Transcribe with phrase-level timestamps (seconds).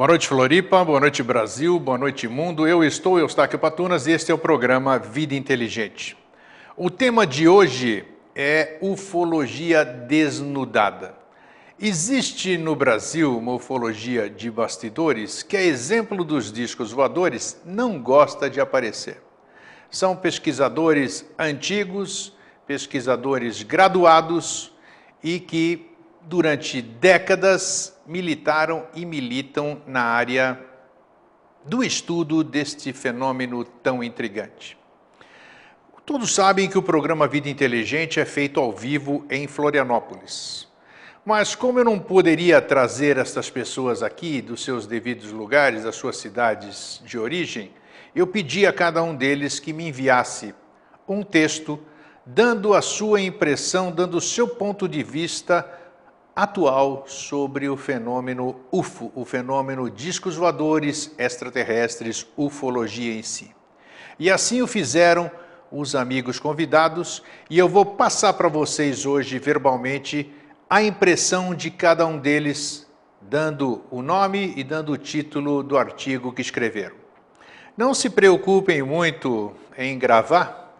[0.00, 0.82] Boa noite, Floripa.
[0.82, 1.78] Boa noite, Brasil.
[1.78, 2.66] Boa noite, mundo.
[2.66, 6.16] Eu estou Eustáquio Patunas e este é o programa Vida Inteligente.
[6.74, 11.14] O tema de hoje é ufologia desnudada.
[11.78, 18.48] Existe no Brasil uma ufologia de bastidores que, a exemplo dos discos voadores, não gosta
[18.48, 19.22] de aparecer.
[19.90, 22.32] São pesquisadores antigos,
[22.66, 24.72] pesquisadores graduados
[25.22, 25.90] e que
[26.22, 30.58] durante décadas, militaram e militam na área
[31.64, 34.76] do estudo deste fenômeno tão intrigante.
[36.04, 40.66] Todos sabem que o programa Vida Inteligente é feito ao vivo em Florianópolis.
[41.24, 46.16] Mas como eu não poderia trazer estas pessoas aqui dos seus devidos lugares, das suas
[46.16, 47.70] cidades de origem,
[48.12, 50.52] eu pedi a cada um deles que me enviasse
[51.06, 51.78] um texto
[52.26, 55.79] dando a sua impressão, dando o seu ponto de vista
[56.42, 63.54] atual sobre o fenômeno UFO, o fenômeno discos voadores extraterrestres, ufologia em si.
[64.18, 65.30] E assim o fizeram
[65.70, 70.32] os amigos convidados, e eu vou passar para vocês hoje verbalmente
[70.68, 76.32] a impressão de cada um deles, dando o nome e dando o título do artigo
[76.32, 76.96] que escreveram.
[77.76, 80.74] Não se preocupem muito em gravar,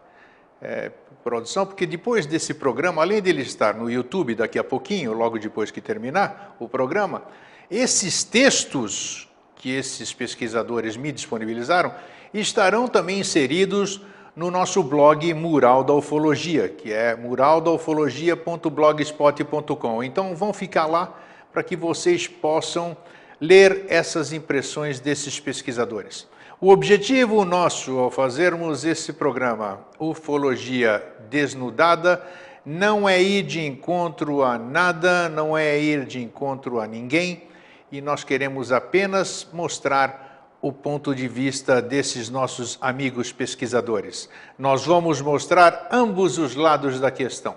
[0.63, 0.91] é,
[1.23, 5.71] produção, porque depois desse programa, além dele estar no YouTube daqui a pouquinho, logo depois
[5.71, 7.23] que terminar o programa,
[7.71, 11.95] esses textos que esses pesquisadores me disponibilizaram
[12.33, 14.01] estarão também inseridos
[14.35, 20.03] no nosso blog Mural da Ufologia, que é muraldaufologia.blogspot.com.
[20.03, 21.17] Então vão ficar lá
[21.53, 22.97] para que vocês possam
[23.41, 26.29] ler essas impressões desses pesquisadores.
[26.63, 32.23] O objetivo nosso ao fazermos esse programa Ufologia Desnudada
[32.67, 37.45] não é ir de encontro a nada, não é ir de encontro a ninguém,
[37.91, 44.29] e nós queremos apenas mostrar o ponto de vista desses nossos amigos pesquisadores.
[44.59, 47.57] Nós vamos mostrar ambos os lados da questão.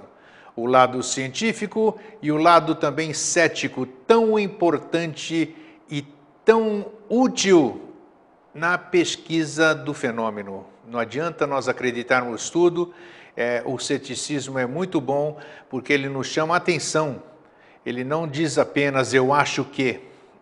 [0.55, 5.53] O lado científico e o lado também cético, tão importante
[5.89, 6.07] e
[6.45, 7.92] tão útil
[8.53, 10.65] na pesquisa do fenômeno.
[10.87, 12.93] Não adianta nós acreditarmos tudo,
[13.35, 17.23] é, o ceticismo é muito bom porque ele nos chama a atenção.
[17.85, 19.99] Ele não diz apenas eu acho que.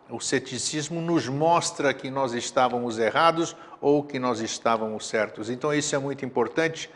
[0.10, 5.50] O ceticismo nos mostra que nós estávamos errados ou que nós estávamos certos.
[5.50, 6.90] Então isso é muito importante.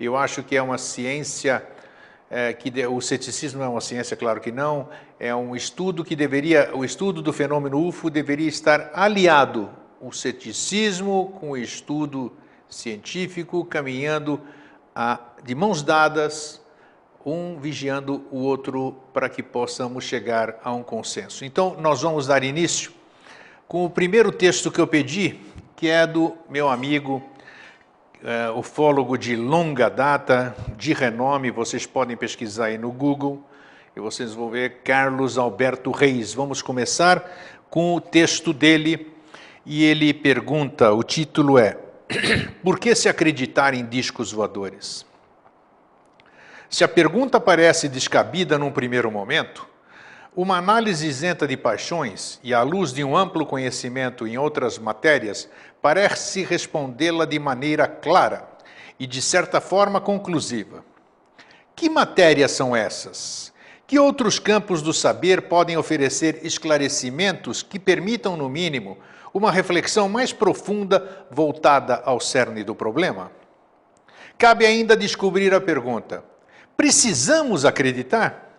[0.00, 1.62] Eu acho que é uma ciência
[2.30, 4.88] é, que de, o ceticismo é uma ciência, claro que não.
[5.20, 9.68] É um estudo que deveria, o estudo do fenômeno UFO deveria estar aliado
[10.02, 12.32] o ceticismo com o estudo
[12.68, 14.40] científico, caminhando
[14.94, 16.60] a, de mãos dadas,
[17.24, 21.44] um vigiando o outro para que possamos chegar a um consenso.
[21.44, 22.92] Então, nós vamos dar início
[23.68, 25.40] com o primeiro texto que eu pedi,
[25.76, 27.22] que é do meu amigo,
[28.24, 33.42] é, ufólogo de longa data, de renome, vocês podem pesquisar aí no Google,
[33.96, 36.34] e vocês vão ver Carlos Alberto Reis.
[36.34, 37.30] Vamos começar
[37.70, 39.12] com o texto dele,
[39.64, 41.78] e ele pergunta: o título é
[42.62, 45.06] Por que se acreditar em discos voadores?
[46.68, 49.68] Se a pergunta parece descabida num primeiro momento,
[50.34, 55.48] uma análise isenta de paixões e à luz de um amplo conhecimento em outras matérias
[55.82, 58.48] parece respondê-la de maneira clara
[58.98, 60.82] e, de certa forma, conclusiva.
[61.76, 63.52] Que matérias são essas?
[63.86, 68.96] Que outros campos do saber podem oferecer esclarecimentos que permitam, no mínimo,
[69.32, 73.30] uma reflexão mais profunda voltada ao cerne do problema?
[74.36, 76.24] Cabe ainda descobrir a pergunta:
[76.76, 78.50] precisamos acreditar?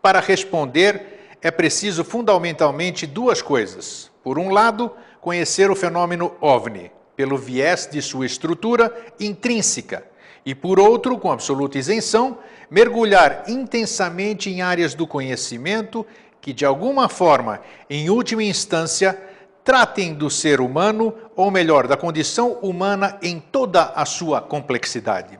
[0.00, 4.10] Para responder, é preciso fundamentalmente duas coisas.
[4.22, 4.90] Por um lado,
[5.20, 10.04] conhecer o fenômeno OVNI, pelo viés de sua estrutura intrínseca,
[10.44, 12.38] e por outro, com absoluta isenção,
[12.70, 16.06] mergulhar intensamente em áreas do conhecimento
[16.40, 19.18] que, de alguma forma, em última instância,
[19.64, 25.38] tratem do ser humano, ou melhor, da condição humana em toda a sua complexidade.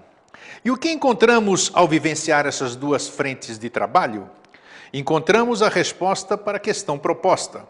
[0.64, 4.30] E o que encontramos ao vivenciar essas duas frentes de trabalho?
[4.94, 7.68] Encontramos a resposta para a questão proposta.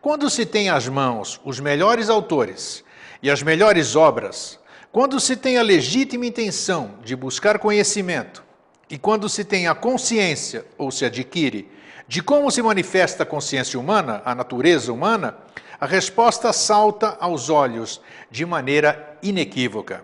[0.00, 2.84] Quando se tem às mãos os melhores autores
[3.20, 4.60] e as melhores obras,
[4.92, 8.44] quando se tem a legítima intenção de buscar conhecimento
[8.88, 11.68] e quando se tem a consciência, ou se adquire,
[12.10, 15.36] de como se manifesta a consciência humana, a natureza humana,
[15.80, 20.02] a resposta salta aos olhos de maneira inequívoca.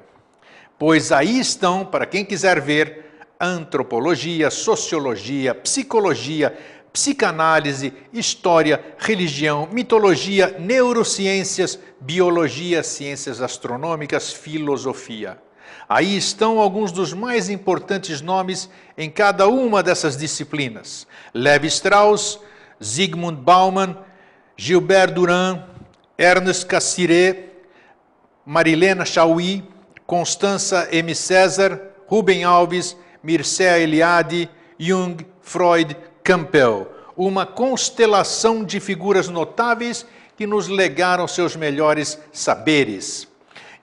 [0.78, 6.56] Pois aí estão, para quem quiser ver, antropologia, sociologia, psicologia,
[6.92, 15.42] psicanálise, história, religião, mitologia, neurociências, biologia, ciências astronômicas, filosofia.
[15.88, 18.68] Aí estão alguns dos mais importantes nomes
[18.98, 22.40] em cada uma dessas disciplinas: Levi Strauss,
[22.82, 23.96] Zygmunt Bauman,
[24.56, 25.62] Gilbert Durand,
[26.18, 27.50] Ernest Cassirer,
[28.44, 29.62] Marilena Chauí,
[30.06, 31.14] Constança M.
[31.14, 34.48] César, Rubem Alves, Mircea Eliade,
[34.78, 36.88] Jung, Freud, Campbell.
[37.16, 40.06] Uma constelação de figuras notáveis
[40.36, 43.26] que nos legaram seus melhores saberes.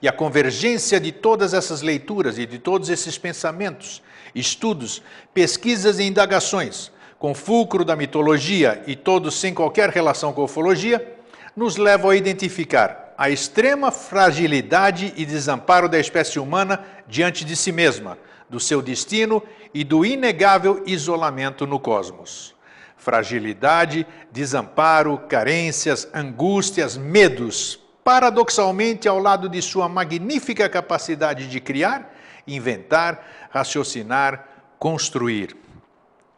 [0.04, 4.02] E a convergência de todas essas leituras e de todos esses pensamentos,
[4.34, 5.02] estudos,
[5.32, 11.16] pesquisas e indagações, com fulcro da mitologia e todos sem qualquer relação com a ufologia,
[11.56, 17.72] nos levam a identificar a extrema fragilidade e desamparo da espécie humana diante de si
[17.72, 19.42] mesma, do seu destino
[19.72, 22.54] e do inegável isolamento no cosmos.
[22.94, 32.14] Fragilidade, desamparo, carências, angústias, medos, paradoxalmente ao lado de sua magnífica capacidade de criar,
[32.46, 34.46] inventar, raciocinar,
[34.78, 35.56] construir.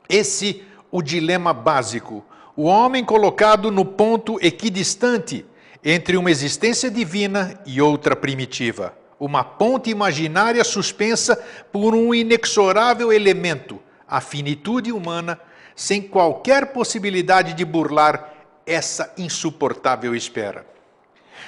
[0.09, 2.25] Esse o dilema básico,
[2.57, 5.45] o homem colocado no ponto equidistante
[5.85, 11.37] entre uma existência divina e outra primitiva, uma ponte imaginária suspensa
[11.73, 15.39] por um inexorável elemento, a finitude humana,
[15.75, 18.33] sem qualquer possibilidade de burlar
[18.65, 20.76] essa insuportável espera.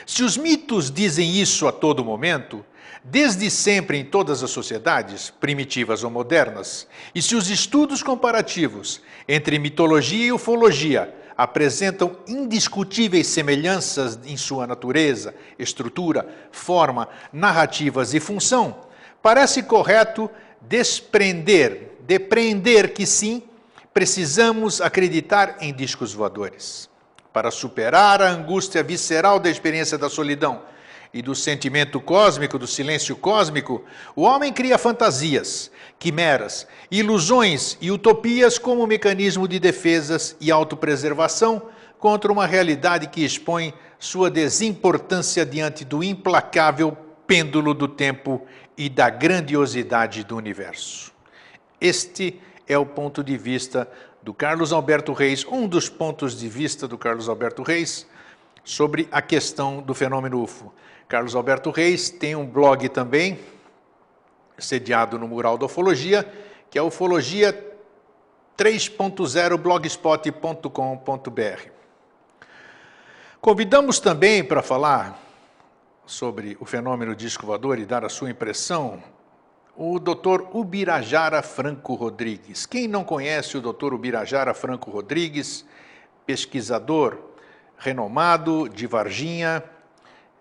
[0.06, 2.65] Se os mitos dizem isso a todo momento,
[3.05, 9.59] desde sempre em todas as sociedades, primitivas ou modernas, e se os estudos comparativos entre
[9.59, 18.81] mitologia e ufologia apresentam indiscutíveis semelhanças em sua natureza, estrutura, forma, narrativas e função,
[19.23, 20.29] parece correto
[20.61, 23.43] desprender, depreender que sim,
[23.95, 26.89] precisamos acreditar em discos voadores
[27.32, 30.62] para superar a angústia visceral da experiência da solidão
[31.12, 33.84] e do sentimento cósmico, do silêncio cósmico,
[34.14, 41.62] o homem cria fantasias, quimeras, ilusões e utopias como mecanismo de defesas e autopreservação
[41.98, 46.96] contra uma realidade que expõe sua desimportância diante do implacável
[47.26, 48.46] pêndulo do tempo
[48.76, 51.12] e da grandiosidade do universo.
[51.80, 53.88] Este é o ponto de vista
[54.28, 58.06] do Carlos Alberto Reis, um dos pontos de vista do Carlos Alberto Reis
[58.62, 60.70] sobre a questão do fenômeno UFO.
[61.08, 63.40] Carlos Alberto Reis tem um blog também,
[64.58, 66.30] sediado no Mural da Ufologia,
[66.70, 67.54] que é ufologia
[68.58, 71.70] 3.0 blogspot.com.br.
[73.40, 75.19] Convidamos também para falar
[76.04, 79.02] sobre o fenômeno disco voador e dar a sua impressão
[79.80, 80.42] o Dr.
[80.52, 82.66] Ubirajara Franco Rodrigues.
[82.66, 83.94] Quem não conhece o Dr.
[83.94, 85.64] Ubirajara Franco Rodrigues,
[86.26, 87.16] pesquisador
[87.78, 89.62] renomado de Varginha,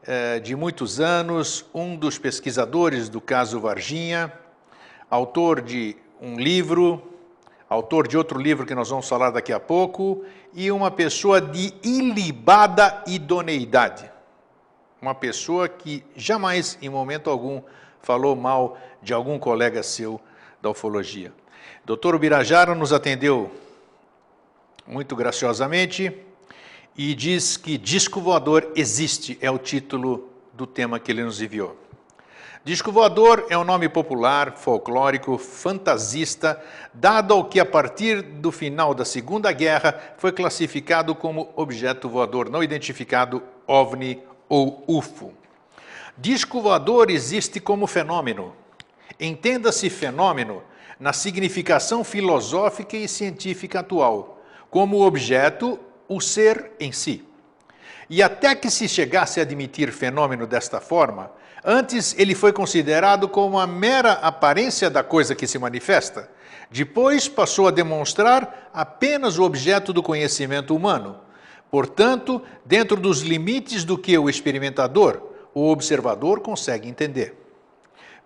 [0.08, 4.34] eh, de muitos anos, um dos pesquisadores do caso Varginha,
[5.08, 7.00] autor de um livro,
[7.70, 11.76] autor de outro livro que nós vamos falar daqui a pouco, e uma pessoa de
[11.84, 14.10] ilibada idoneidade.
[15.00, 17.62] Uma pessoa que jamais, em momento algum,
[18.08, 20.18] falou mal de algum colega seu
[20.62, 21.34] da ufologia.
[21.84, 23.52] Doutor Ubirajara nos atendeu
[24.88, 26.18] muito graciosamente
[26.98, 31.78] e diz que disco voador existe, é o título do tema que ele nos enviou.
[32.64, 36.62] Disco voador é um nome popular, folclórico, fantasista,
[36.94, 42.50] dado ao que a partir do final da Segunda Guerra foi classificado como objeto voador
[42.50, 45.34] não identificado, OVNI ou UFO.
[46.20, 48.56] Disco voador existe como fenômeno.
[49.20, 50.64] Entenda-se fenômeno
[51.00, 57.24] na significação filosófica e científica atual, como objeto, o ser em si.
[58.10, 61.32] E até que se chegasse a admitir fenômeno desta forma,
[61.64, 66.32] antes ele foi considerado como a mera aparência da coisa que se manifesta.
[66.72, 71.20] Depois passou a demonstrar apenas o objeto do conhecimento humano.
[71.70, 75.27] Portanto, dentro dos limites do que o experimentador,
[75.58, 77.36] o observador consegue entender.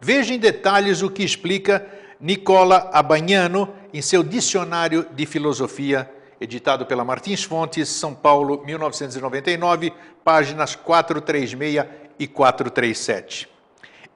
[0.01, 1.87] Veja em detalhes o que explica
[2.19, 6.11] Nicola Abagnano em seu Dicionário de Filosofia,
[6.41, 9.93] editado pela Martins Fontes, São Paulo, 1999,
[10.25, 11.85] páginas 436
[12.19, 13.47] e 437.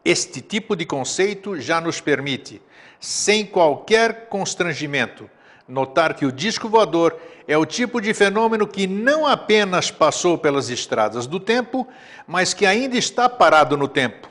[0.03, 2.61] Este tipo de conceito já nos permite,
[2.99, 5.29] sem qualquer constrangimento,
[5.67, 7.15] notar que o disco voador
[7.47, 11.87] é o tipo de fenômeno que não apenas passou pelas estradas do tempo,
[12.27, 14.29] mas que ainda está parado no tempo.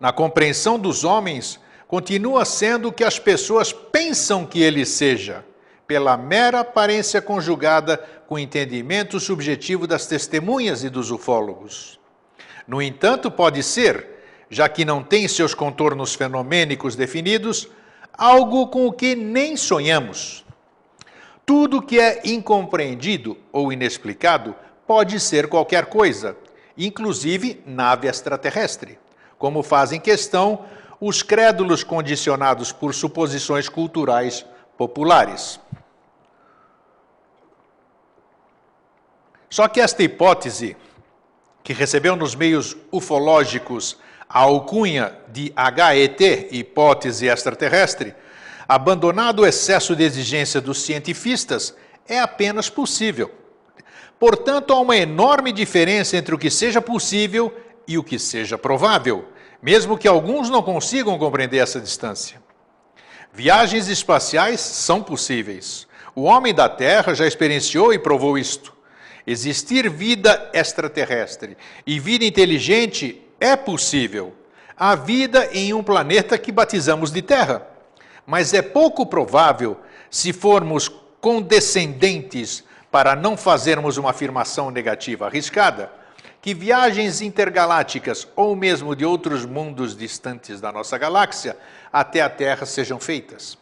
[0.00, 5.44] Na compreensão dos homens, continua sendo o que as pessoas pensam que ele seja,
[5.86, 11.98] pela mera aparência conjugada com o entendimento subjetivo das testemunhas e dos ufólogos.
[12.66, 14.06] No entanto, pode ser,
[14.50, 17.68] já que não tem seus contornos fenomênicos definidos,
[18.18, 20.44] algo com o que nem sonhamos.
[21.46, 24.56] Tudo que é incompreendido ou inexplicado
[24.86, 26.36] pode ser qualquer coisa,
[26.76, 28.98] inclusive nave extraterrestre,
[29.38, 30.64] como fazem questão
[31.00, 34.44] os crédulos condicionados por suposições culturais
[34.76, 35.60] populares.
[39.48, 40.76] Só que esta hipótese,
[41.62, 43.96] que recebeu nos meios ufológicos
[44.28, 48.14] a alcunha de HET, hipótese extraterrestre,
[48.68, 51.74] abandonado o excesso de exigência dos cientifistas,
[52.06, 53.30] é apenas possível.
[54.18, 57.54] Portanto, há uma enorme diferença entre o que seja possível
[57.86, 59.26] e o que seja provável,
[59.62, 62.42] mesmo que alguns não consigam compreender essa distância.
[63.32, 65.86] Viagens espaciais são possíveis.
[66.14, 68.76] O homem da Terra já experienciou e provou isto.
[69.26, 71.56] Existir vida extraterrestre
[71.86, 74.34] e vida inteligente é possível.
[74.76, 77.66] Há vida em um planeta que batizamos de Terra,
[78.26, 79.78] mas é pouco provável
[80.10, 80.88] se formos
[81.20, 85.92] condescendentes para não fazermos uma afirmação negativa arriscada,
[86.40, 91.56] que viagens intergalácticas ou mesmo de outros mundos distantes da nossa galáxia
[91.92, 93.58] até a Terra sejam feitas.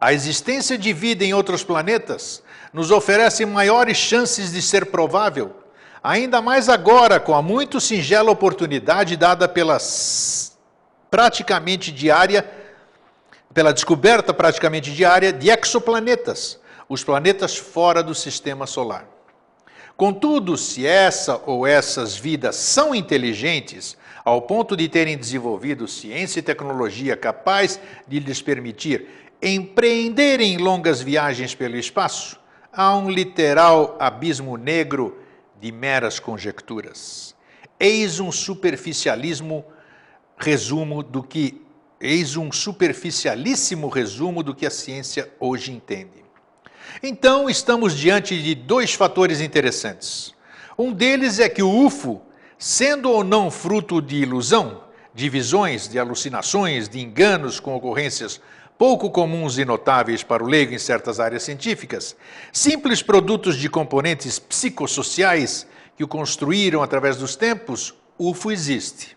[0.00, 5.61] A existência de vida em outros planetas nos oferece maiores chances de ser provável,
[6.02, 9.78] ainda mais agora com a muito singela oportunidade dada pela
[11.10, 12.62] praticamente diária
[13.52, 19.06] pela descoberta praticamente diária de exoplanetas, os planetas fora do sistema solar.
[19.96, 26.42] Contudo, se essa ou essas vidas são inteligentes, ao ponto de terem desenvolvido ciência e
[26.42, 29.06] tecnologia capaz de lhes permitir
[29.42, 32.38] empreenderem longas viagens pelo espaço,
[32.72, 35.21] há um literal abismo negro
[35.62, 37.36] de meras conjecturas.
[37.78, 39.64] Eis um superficialismo
[40.36, 41.62] resumo do que
[42.00, 46.24] eis um superficialíssimo resumo do que a ciência hoje entende.
[47.00, 50.34] Então, estamos diante de dois fatores interessantes.
[50.76, 52.20] Um deles é que o UFO
[52.58, 54.82] sendo ou não fruto de ilusão,
[55.14, 58.40] de visões, de alucinações, de enganos com ocorrências
[58.78, 62.16] pouco comuns e notáveis para o leigo em certas áreas científicas,
[62.52, 69.16] simples produtos de componentes psicossociais que o construíram através dos tempos, UFO existe.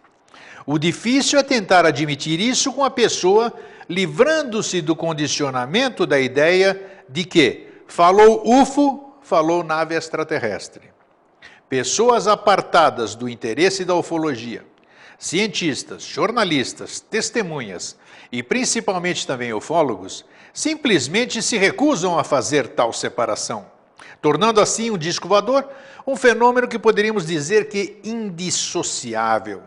[0.65, 3.53] O difícil é tentar admitir isso com a pessoa
[3.87, 10.89] livrando-se do condicionamento da ideia de que falou UFO, falou nave extraterrestre.
[11.69, 14.65] Pessoas apartadas do interesse da ufologia,
[15.17, 17.97] cientistas, jornalistas, testemunhas
[18.31, 23.65] e principalmente também ufólogos, simplesmente se recusam a fazer tal separação,
[24.21, 25.67] tornando assim o disco voador
[26.07, 29.61] um fenômeno que poderíamos dizer que indissociável.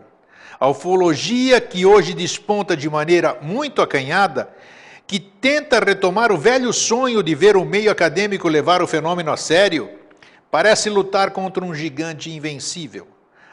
[0.59, 4.49] A ufologia, que hoje desponta de maneira muito acanhada,
[5.05, 9.37] que tenta retomar o velho sonho de ver o meio acadêmico levar o fenômeno a
[9.37, 9.89] sério,
[10.51, 13.07] parece lutar contra um gigante invencível.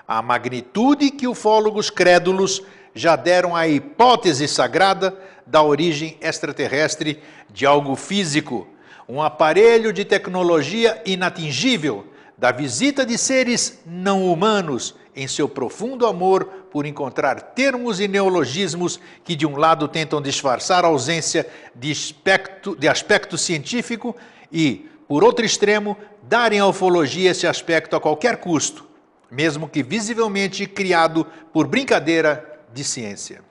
[0.06, 2.62] A magnitude que ufólogos crédulos
[2.96, 5.14] já deram à hipótese sagrada
[5.46, 7.22] da origem extraterrestre
[7.52, 8.66] de algo físico,
[9.06, 12.06] um aparelho de tecnologia inatingível,
[12.38, 18.98] da visita de seres não humanos em seu profundo amor por encontrar termos e neologismos
[19.24, 24.16] que, de um lado, tentam disfarçar a ausência de aspecto, de aspecto científico
[24.50, 28.86] e, por outro extremo, darem à ufologia esse aspecto a qualquer custo,
[29.30, 33.42] mesmo que visivelmente criado por brincadeira de ciência.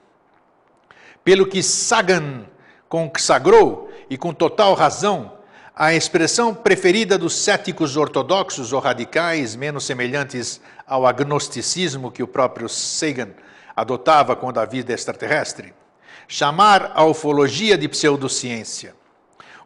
[1.24, 2.46] Pelo que Sagan
[2.88, 5.32] consagrou, e com total razão,
[5.74, 12.68] a expressão preferida dos céticos ortodoxos ou radicais, menos semelhantes ao agnosticismo que o próprio
[12.68, 13.30] Sagan
[13.74, 15.74] adotava quando a vida extraterrestre,
[16.26, 18.94] chamar a ufologia de pseudociência.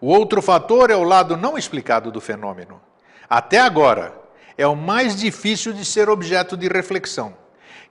[0.00, 2.80] O outro fator é o lado não explicado do fenômeno.
[3.28, 4.18] Até agora,
[4.58, 7.34] é o mais difícil de ser objeto de reflexão.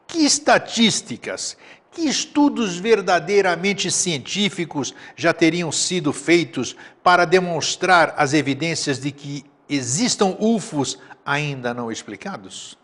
[0.09, 1.55] Que estatísticas,
[1.91, 10.35] que estudos verdadeiramente científicos já teriam sido feitos para demonstrar as evidências de que existam
[10.39, 12.75] UFOs ainda não explicados?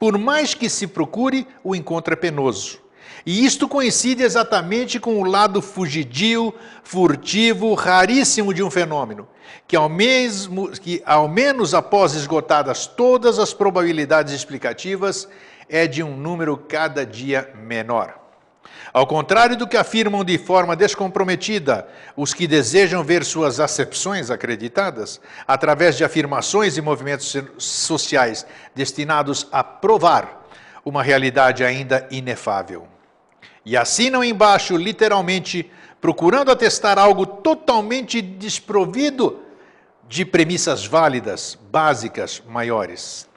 [0.00, 2.80] Por mais que se procure, o encontro é penoso.
[3.24, 9.28] E isto coincide exatamente com o lado fugidio, furtivo, raríssimo de um fenômeno,
[9.66, 15.28] que ao, mesmo, que ao menos após esgotadas todas as probabilidades explicativas,
[15.68, 18.18] é de um número cada dia menor.
[18.92, 25.20] Ao contrário do que afirmam de forma descomprometida os que desejam ver suas acepções acreditadas,
[25.46, 30.46] através de afirmações e movimentos sociais destinados a provar
[30.84, 32.88] uma realidade ainda inefável.
[33.64, 35.70] E assinam embaixo, literalmente,
[36.00, 39.42] procurando atestar algo totalmente desprovido
[40.08, 43.27] de premissas válidas, básicas, maiores.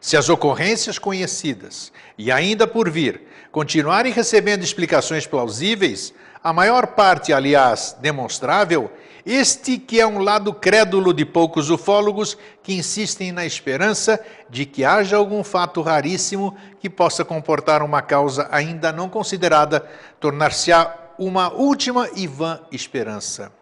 [0.00, 6.12] Se as ocorrências conhecidas e ainda por vir continuarem recebendo explicações plausíveis,
[6.42, 8.90] a maior parte, aliás, demonstrável,
[9.26, 14.84] este que é um lado crédulo de poucos ufólogos que insistem na esperança de que
[14.84, 19.86] haja algum fato raríssimo que possa comportar uma causa ainda não considerada,
[20.20, 23.52] tornar-se-á uma última e vã esperança.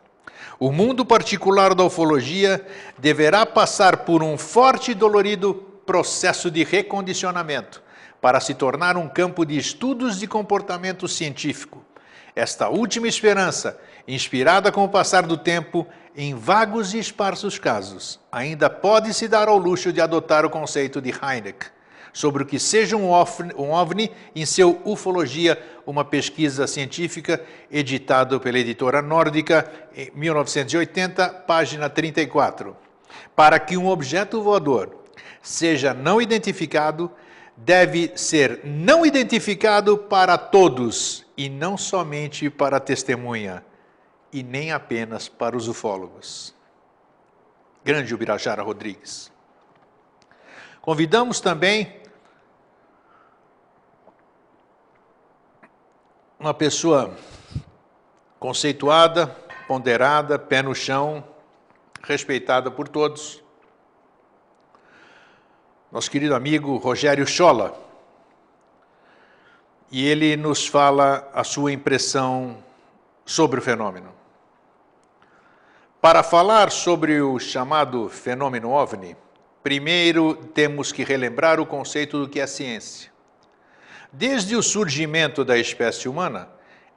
[0.58, 2.64] O mundo particular da ufologia
[2.98, 7.82] deverá passar por um forte e dolorido processo de recondicionamento
[8.20, 11.84] para se tornar um campo de estudos de comportamento científico.
[12.34, 18.68] Esta última esperança, inspirada com o passar do tempo em vagos e esparsos casos, ainda
[18.68, 21.66] pode se dar ao luxo de adotar o conceito de Heineck
[22.12, 28.40] sobre o que seja um OVNI, um OVNI em seu Ufologia, uma pesquisa científica editada
[28.40, 32.74] pela editora nórdica em 1980, página 34.
[33.34, 35.05] Para que um objeto voador
[35.46, 37.08] seja não identificado,
[37.56, 43.64] deve ser não identificado para todos e não somente para a testemunha,
[44.32, 46.52] e nem apenas para os ufólogos.
[47.84, 49.30] Grande Ubirajara Rodrigues.
[50.82, 52.00] Convidamos também
[56.40, 57.16] uma pessoa
[58.40, 59.28] conceituada,
[59.68, 61.24] ponderada, pé no chão,
[62.02, 63.45] respeitada por todos.
[65.90, 67.72] Nosso querido amigo Rogério Schola.
[69.88, 72.58] E ele nos fala a sua impressão
[73.24, 74.12] sobre o fenômeno.
[76.00, 79.16] Para falar sobre o chamado fenômeno OVNI,
[79.62, 83.12] primeiro temos que relembrar o conceito do que é ciência.
[84.12, 86.48] Desde o surgimento da espécie humana,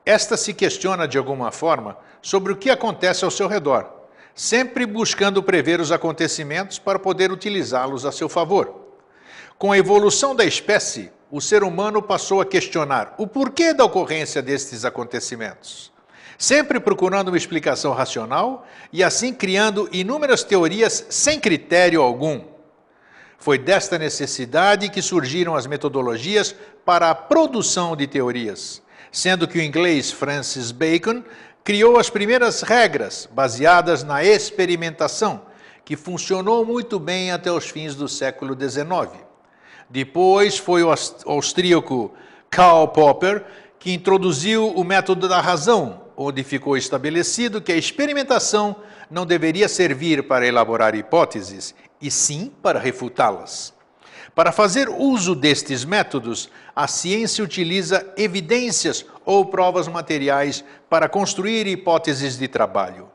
[0.04, 3.99] esta se questiona de alguma forma sobre o que acontece ao seu redor,
[4.40, 8.74] sempre buscando prever os acontecimentos para poder utilizá-los a seu favor.
[9.58, 14.42] Com a evolução da espécie, o ser humano passou a questionar o porquê da ocorrência
[14.42, 15.92] destes acontecimentos,
[16.38, 22.42] sempre procurando uma explicação racional e assim criando inúmeras teorias sem critério algum
[23.38, 29.62] foi desta necessidade que surgiram as metodologias para a produção de teorias, sendo que o
[29.62, 31.24] inglês Francis Bacon
[31.64, 35.42] criou as primeiras regras baseadas na experimentação,
[35.86, 39.24] que funcionou muito bem até os fins do século XIX.
[39.90, 40.94] Depois foi o
[41.26, 42.14] austríaco
[42.50, 43.46] Karl Popper
[43.80, 48.76] que introduziu o método da razão, onde ficou estabelecido que a experimentação
[49.10, 53.74] não deveria servir para elaborar hipóteses, e sim para refutá-las.
[54.40, 62.38] Para fazer uso destes métodos, a ciência utiliza evidências ou provas materiais para construir hipóteses
[62.38, 63.10] de trabalho.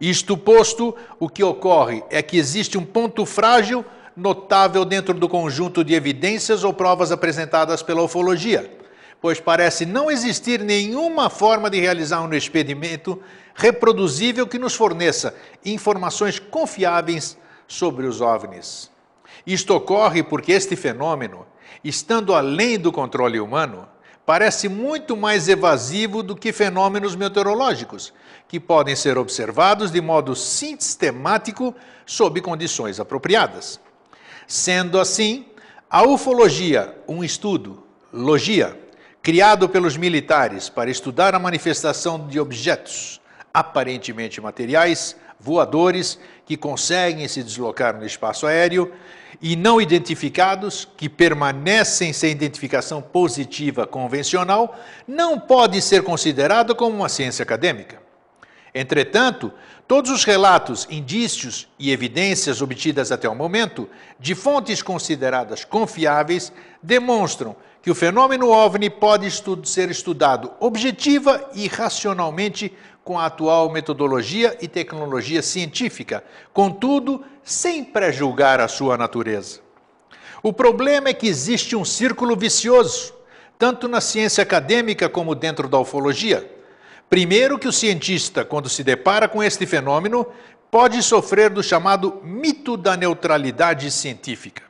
[0.00, 3.84] Isto posto, o que ocorre é que existe um ponto frágil
[4.16, 8.72] notável dentro do conjunto de evidências ou provas apresentadas pela ufologia,
[9.20, 13.20] pois parece não existir nenhuma forma de realizar um experimento
[13.56, 18.99] reproduzível que nos forneça informações confiáveis sobre os OVNIs.
[19.46, 21.46] Isto ocorre porque este fenômeno,
[21.82, 23.88] estando além do controle humano,
[24.26, 28.12] parece muito mais evasivo do que fenômenos meteorológicos,
[28.46, 31.74] que podem ser observados de modo sistemático
[32.06, 33.80] sob condições apropriadas.
[34.46, 35.46] Sendo assim,
[35.88, 38.78] a ufologia, um estudo, logia,
[39.22, 43.20] criado pelos militares para estudar a manifestação de objetos
[43.52, 48.92] aparentemente materiais, voadores que conseguem se deslocar no espaço aéreo
[49.40, 57.08] e não identificados, que permanecem sem identificação positiva convencional, não pode ser considerado como uma
[57.08, 58.00] ciência acadêmica.
[58.74, 59.52] Entretanto,
[59.86, 63.88] todos os relatos, indícios e evidências obtidas até o momento,
[64.18, 69.28] de fontes consideradas confiáveis, demonstram que o fenômeno OVNI pode
[69.64, 78.60] ser estudado objetiva e racionalmente com a atual metodologia e tecnologia científica, contudo, sem prejulgar
[78.60, 79.60] a sua natureza.
[80.42, 83.12] O problema é que existe um círculo vicioso,
[83.58, 86.50] tanto na ciência acadêmica como dentro da ufologia.
[87.10, 90.26] Primeiro, que o cientista, quando se depara com este fenômeno,
[90.70, 94.62] pode sofrer do chamado mito da neutralidade científica.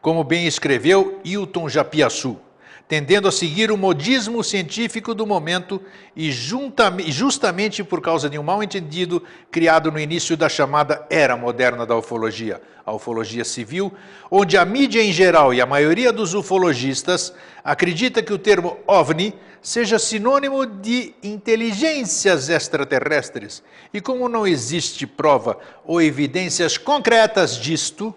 [0.00, 2.38] Como bem escreveu Hilton Japiaçu,
[2.86, 5.80] tendendo a seguir o modismo científico do momento
[6.14, 11.96] e justamente por causa de um mal-entendido criado no início da chamada era moderna da
[11.96, 13.92] ufologia, a ufologia civil,
[14.30, 17.32] onde a mídia em geral e a maioria dos ufologistas
[17.64, 23.62] acredita que o termo OVNI seja sinônimo de inteligências extraterrestres.
[23.94, 28.14] E como não existe prova ou evidências concretas disto,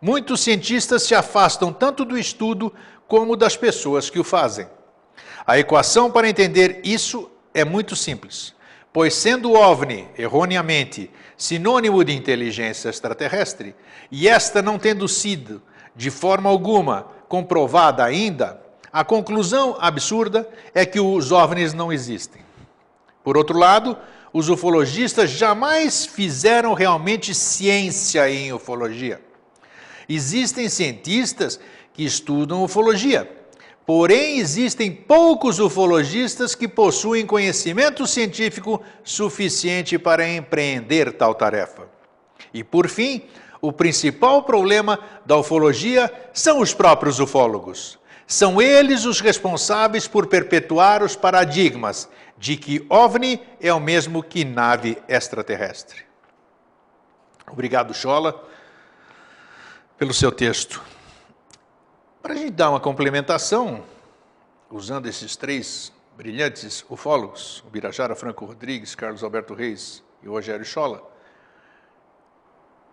[0.00, 2.70] muitos cientistas se afastam tanto do estudo
[3.10, 4.68] como das pessoas que o fazem.
[5.44, 8.54] A equação para entender isso é muito simples,
[8.92, 13.74] pois sendo o OVNI, erroneamente, sinônimo de inteligência extraterrestre,
[14.12, 15.60] e esta não tendo sido,
[15.96, 22.42] de forma alguma, comprovada ainda, a conclusão absurda é que os OVNIs não existem.
[23.24, 23.98] Por outro lado,
[24.32, 29.20] os ufologistas jamais fizeram realmente ciência em ufologia.
[30.08, 31.58] Existem cientistas
[31.92, 33.30] que estudam ufologia.
[33.84, 41.88] Porém, existem poucos ufologistas que possuem conhecimento científico suficiente para empreender tal tarefa.
[42.54, 43.22] E, por fim,
[43.60, 47.98] o principal problema da ufologia são os próprios ufólogos.
[48.26, 54.44] São eles os responsáveis por perpetuar os paradigmas de que OVNI é o mesmo que
[54.44, 56.04] nave extraterrestre.
[57.50, 58.48] Obrigado, Chola,
[59.98, 60.80] pelo seu texto.
[62.22, 63.82] Para a gente dar uma complementação,
[64.70, 70.62] usando esses três brilhantes ufólogos, o Birajara Franco Rodrigues, Carlos Alberto Reis e o Rogério
[70.62, 71.02] Schola,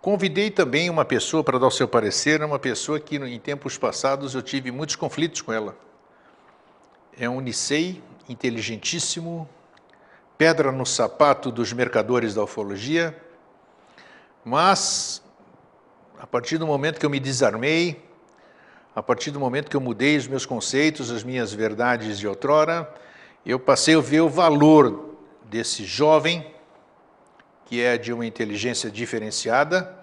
[0.02, 4.34] convidei também uma pessoa para dar o seu parecer, uma pessoa que em tempos passados
[4.34, 5.78] eu tive muitos conflitos com ela.
[7.20, 9.48] É um Nicei, inteligentíssimo,
[10.38, 13.22] pedra no sapato dos mercadores da ufologia,
[14.46, 15.22] mas
[16.18, 18.07] a partir do momento que eu me desarmei,
[18.98, 22.92] a partir do momento que eu mudei os meus conceitos, as minhas verdades de outrora,
[23.46, 26.44] eu passei a ver o valor desse jovem,
[27.68, 29.96] que é de uma inteligência diferenciada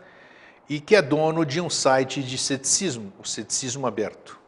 [0.69, 4.39] e que é dono de um site de ceticismo, o Ceticismo Aberto.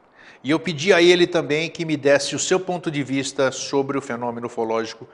[0.45, 3.99] E eu pedi a ele também que me desse o seu ponto de vista sobre
[3.99, 5.09] o fenômeno ufológico,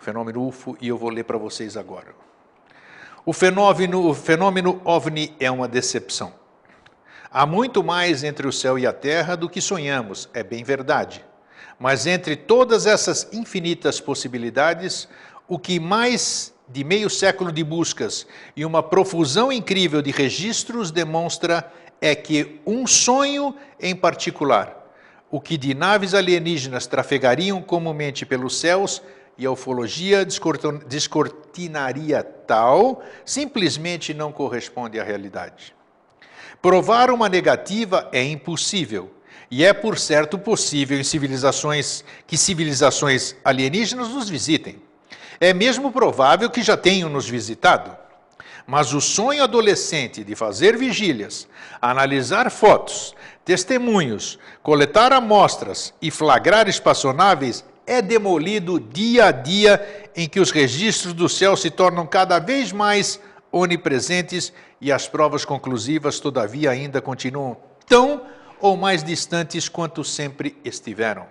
[0.00, 2.14] o fenômeno UFO, e eu vou ler para vocês agora.
[3.26, 6.39] O fenômeno, o fenômeno OVNI é uma decepção.
[7.32, 11.24] Há muito mais entre o céu e a terra do que sonhamos, é bem verdade.
[11.78, 15.08] Mas entre todas essas infinitas possibilidades,
[15.46, 21.72] o que mais de meio século de buscas e uma profusão incrível de registros demonstra
[22.00, 24.92] é que um sonho em particular,
[25.30, 29.00] o que de naves alienígenas trafegariam comumente pelos céus
[29.38, 35.78] e a ufologia descortinaria tal, simplesmente não corresponde à realidade.
[36.62, 39.10] Provar uma negativa é impossível.
[39.50, 44.76] E é, por certo, possível em civilizações que civilizações alienígenas nos visitem.
[45.40, 47.96] É mesmo provável que já tenham nos visitado.
[48.66, 51.48] Mas o sonho adolescente de fazer vigílias,
[51.80, 60.38] analisar fotos, testemunhos, coletar amostras e flagrar espaçonaves é demolido dia a dia em que
[60.38, 63.18] os registros do céu se tornam cada vez mais
[63.50, 68.22] onipresentes e as provas conclusivas, todavia, ainda continuam tão
[68.60, 71.26] ou mais distantes quanto sempre estiveram.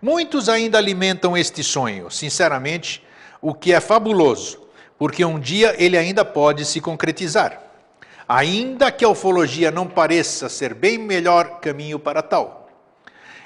[0.00, 3.04] Muitos ainda alimentam este sonho, sinceramente,
[3.40, 4.60] o que é fabuloso,
[4.98, 7.60] porque um dia ele ainda pode se concretizar.
[8.28, 12.68] Ainda que a ufologia não pareça ser bem melhor caminho para tal.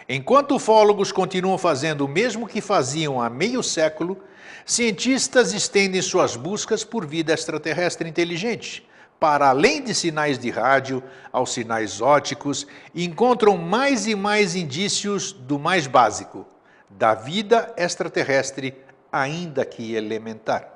[0.08, 4.20] Enquanto ufólogos continuam fazendo o mesmo que faziam há meio século,
[4.66, 8.86] Cientistas estendem suas buscas por vida extraterrestre inteligente,
[9.24, 15.58] para além de sinais de rádio aos sinais óticos, encontram mais e mais indícios do
[15.58, 16.46] mais básico,
[16.90, 18.74] da vida extraterrestre,
[19.10, 20.68] ainda que elementar.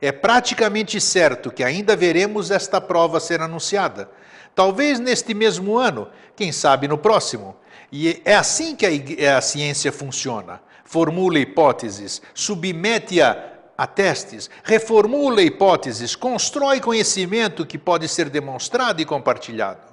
[0.00, 4.10] É praticamente certo que ainda veremos esta prova ser anunciada,
[4.56, 7.54] talvez neste mesmo ano, quem sabe no próximo.
[7.92, 8.84] E é assim que
[9.24, 10.60] a, a ciência funciona
[10.92, 13.51] formula hipóteses, submete-a
[13.82, 19.88] a testes, reformula hipóteses, constrói conhecimento que pode ser demonstrado e compartilhado.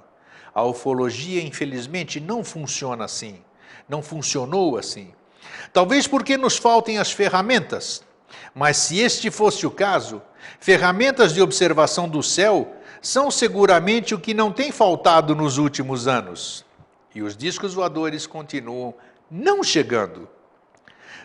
[0.54, 3.42] A ufologia, infelizmente, não funciona assim.
[3.88, 5.12] Não funcionou assim.
[5.74, 8.04] Talvez porque nos faltem as ferramentas.
[8.54, 10.22] Mas se este fosse o caso,
[10.60, 12.72] ferramentas de observação do céu
[13.02, 16.64] são seguramente o que não tem faltado nos últimos anos.
[17.16, 18.94] E os discos voadores continuam
[19.32, 20.30] não chegando.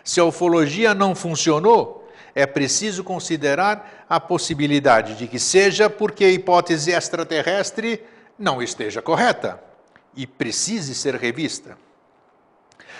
[0.03, 2.04] Se a ufologia não funcionou,
[2.35, 8.03] é preciso considerar a possibilidade de que seja porque a hipótese extraterrestre
[8.37, 9.63] não esteja correta
[10.13, 11.77] e precise ser revista.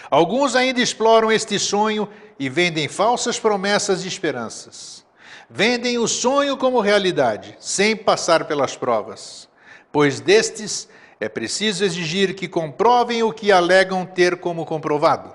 [0.09, 2.07] Alguns ainda exploram este sonho
[2.39, 5.03] e vendem falsas promessas e esperanças.
[5.49, 9.49] Vendem o sonho como realidade, sem passar pelas provas,
[9.91, 10.87] pois destes
[11.19, 15.33] é preciso exigir que comprovem o que alegam ter como comprovado.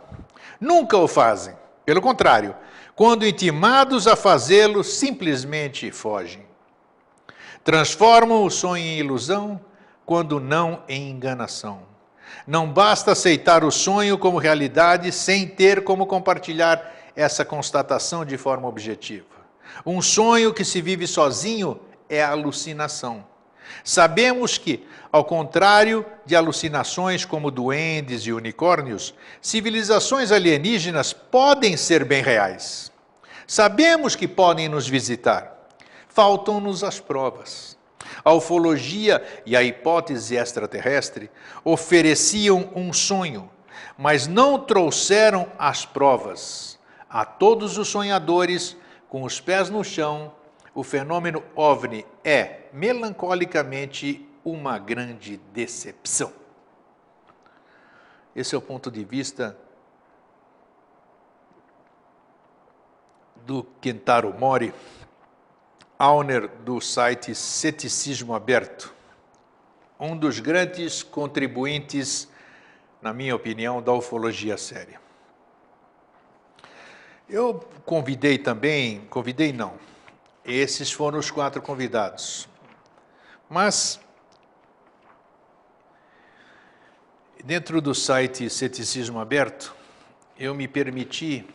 [0.60, 1.54] Nunca o fazem.
[1.90, 2.54] Pelo contrário,
[2.94, 6.46] quando intimados a fazê-lo, simplesmente fogem.
[7.64, 9.60] Transformam o sonho em ilusão,
[10.06, 11.82] quando não em enganação.
[12.46, 18.68] Não basta aceitar o sonho como realidade sem ter como compartilhar essa constatação de forma
[18.68, 19.26] objetiva.
[19.84, 23.26] Um sonho que se vive sozinho é alucinação.
[23.84, 32.22] Sabemos que, ao contrário de alucinações como duendes e unicórnios, civilizações alienígenas podem ser bem
[32.22, 32.92] reais.
[33.46, 35.68] Sabemos que podem nos visitar.
[36.08, 37.76] Faltam-nos as provas.
[38.24, 41.30] A ufologia e a hipótese extraterrestre
[41.64, 43.50] ofereciam um sonho,
[43.96, 46.78] mas não trouxeram as provas.
[47.08, 48.76] A todos os sonhadores,
[49.08, 50.32] com os pés no chão,
[50.80, 56.32] o fenômeno OVNI é, melancolicamente, uma grande decepção.
[58.34, 59.54] Esse é o ponto de vista
[63.44, 64.72] do Kentaro Mori,
[65.98, 68.94] owner do site Ceticismo Aberto,
[69.98, 72.26] um dos grandes contribuintes,
[73.02, 74.98] na minha opinião, da ufologia séria.
[77.28, 79.89] Eu convidei também, convidei não,
[80.44, 82.48] esses foram os quatro convidados.
[83.48, 84.00] Mas,
[87.44, 89.74] dentro do site Ceticismo Aberto,
[90.38, 91.46] eu me permiti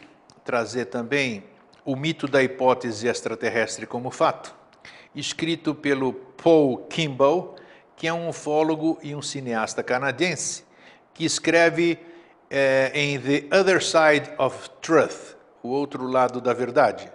[0.43, 1.43] trazer também
[1.83, 4.55] o mito da hipótese extraterrestre como fato,
[5.13, 7.55] escrito pelo Paul Kimball,
[7.95, 10.65] que é um ufólogo e um cineasta canadense,
[11.13, 11.97] que escreve
[12.49, 17.14] eh, em The Other Side of Truth, o outro lado da verdade.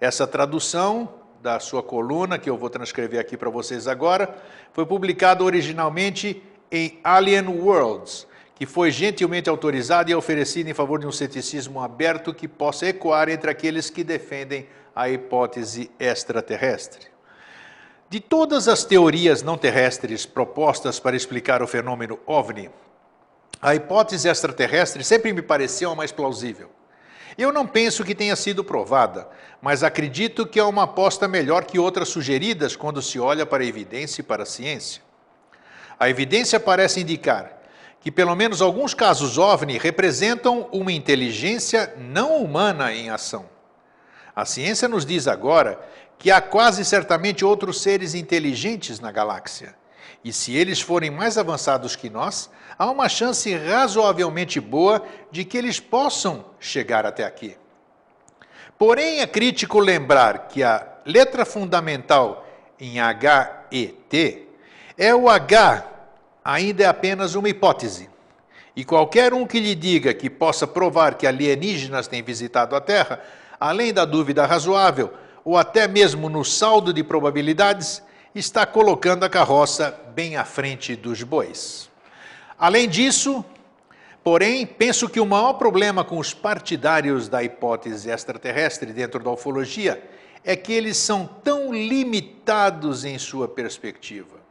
[0.00, 4.34] Essa tradução da sua coluna, que eu vou transcrever aqui para vocês agora,
[4.72, 11.06] foi publicada originalmente em Alien Worlds, que foi gentilmente autorizada e oferecida em favor de
[11.06, 17.08] um ceticismo aberto que possa ecoar entre aqueles que defendem a hipótese extraterrestre.
[18.08, 22.70] De todas as teorias não terrestres propostas para explicar o fenômeno OVNI,
[23.60, 26.70] a hipótese extraterrestre sempre me pareceu a mais plausível.
[27.36, 29.28] Eu não penso que tenha sido provada,
[29.60, 33.66] mas acredito que é uma aposta melhor que outras sugeridas quando se olha para a
[33.66, 35.02] evidência e para a ciência.
[35.98, 37.60] A evidência parece indicar
[38.00, 43.46] que pelo menos alguns casos OVNI representam uma inteligência não humana em ação.
[44.36, 45.80] A ciência nos diz agora
[46.18, 49.74] que há quase certamente outros seres inteligentes na galáxia.
[50.24, 55.58] E se eles forem mais avançados que nós, há uma chance razoavelmente boa de que
[55.58, 57.58] eles possam chegar até aqui.
[58.78, 62.46] Porém, é crítico lembrar que a letra fundamental
[62.80, 64.48] em HET
[64.96, 65.86] é o H,
[66.42, 68.08] ainda é apenas uma hipótese.
[68.74, 73.20] E qualquer um que lhe diga que possa provar que alienígenas têm visitado a Terra,
[73.60, 75.12] além da dúvida razoável,
[75.44, 78.02] ou até mesmo no saldo de probabilidades,
[78.34, 81.88] está colocando a carroça bem à frente dos bois.
[82.58, 83.44] Além disso,
[84.24, 90.02] porém, penso que o maior problema com os partidários da hipótese extraterrestre dentro da ufologia
[90.42, 94.42] é que eles são tão limitados em sua perspectiva.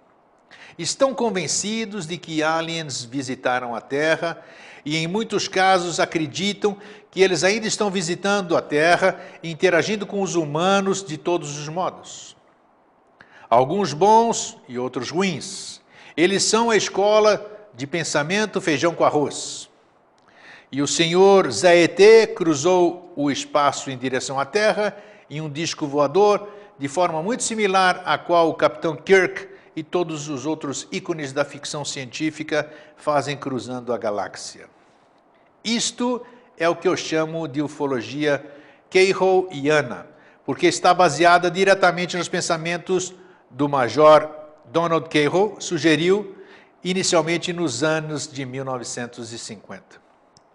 [0.77, 4.41] Estão convencidos de que aliens visitaram a Terra
[4.85, 6.77] e, em muitos casos, acreditam
[7.11, 11.67] que eles ainda estão visitando a Terra e interagindo com os humanos de todos os
[11.67, 12.35] modos.
[13.49, 15.81] Alguns bons e outros ruins.
[16.15, 19.69] Eles são a escola de pensamento feijão com arroz.
[20.71, 24.97] E o senhor Zaete cruzou o espaço em direção à Terra
[25.29, 30.29] em um disco voador, de forma muito similar à qual o Capitão Kirk e todos
[30.29, 34.67] os outros ícones da ficção científica fazem cruzando a galáxia.
[35.63, 36.21] Isto
[36.57, 38.43] é o que eu chamo de ufologia
[38.89, 40.07] Keiho-Yana,
[40.45, 43.13] porque está baseada diretamente nos pensamentos
[43.53, 44.29] do Major
[44.71, 46.35] Donald Keiho, sugeriu
[46.83, 50.01] inicialmente nos anos de 1950.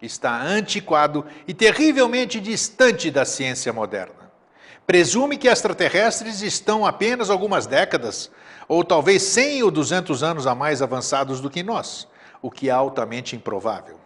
[0.01, 4.29] Está antiquado e terrivelmente distante da ciência moderna.
[4.85, 8.29] Presume que extraterrestres estão apenas algumas décadas,
[8.67, 12.07] ou talvez 100 ou 200 anos a mais avançados do que nós,
[12.41, 13.99] o que é altamente improvável.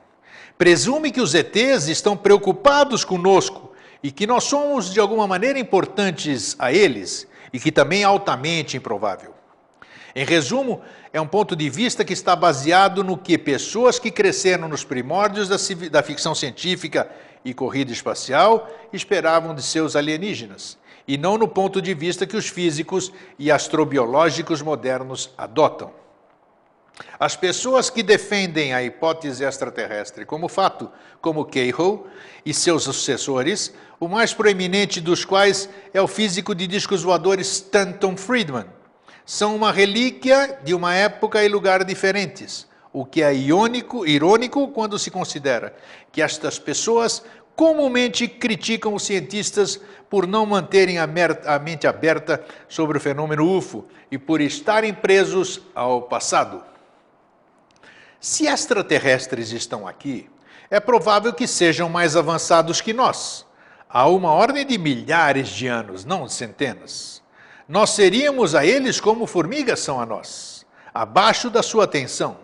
[0.57, 6.55] Presume que os ETs estão preocupados conosco e que nós somos de alguma maneira importantes
[6.59, 9.33] a eles, e que também é altamente improvável.
[10.15, 14.67] Em resumo, é um ponto de vista que está baseado no que pessoas que cresceram
[14.67, 15.57] nos primórdios da,
[15.89, 17.09] da ficção científica
[17.45, 22.47] e corrida espacial esperavam de seus alienígenas, e não no ponto de vista que os
[22.47, 26.02] físicos e astrobiológicos modernos adotam.
[27.19, 32.05] As pessoas que defendem a hipótese extraterrestre como fato, como Cahill
[32.45, 38.15] e seus sucessores, o mais proeminente dos quais é o físico de discos voadores Stanton
[38.15, 38.65] Friedman,
[39.25, 44.99] são uma relíquia de uma época e lugar diferentes, o que é iônico, irônico quando
[44.99, 45.73] se considera
[46.11, 47.23] que estas pessoas
[47.55, 49.79] comumente criticam os cientistas
[50.09, 56.03] por não manterem a mente aberta sobre o fenômeno UFO e por estarem presos ao
[56.03, 56.72] passado.
[58.23, 60.29] Se extraterrestres estão aqui,
[60.71, 63.45] é provável que sejam mais avançados que nós,
[63.89, 67.21] há uma ordem de milhares de anos, não centenas.
[67.67, 72.37] Nós seríamos a eles como formigas são a nós, abaixo da sua atenção.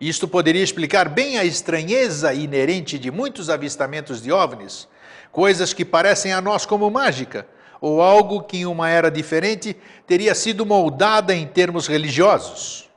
[0.00, 4.88] Isto poderia explicar bem a estranheza inerente de muitos avistamentos de OVNIs,
[5.30, 7.46] coisas que parecem a nós como mágica,
[7.82, 12.87] ou algo que em uma era diferente teria sido moldada em termos religiosos.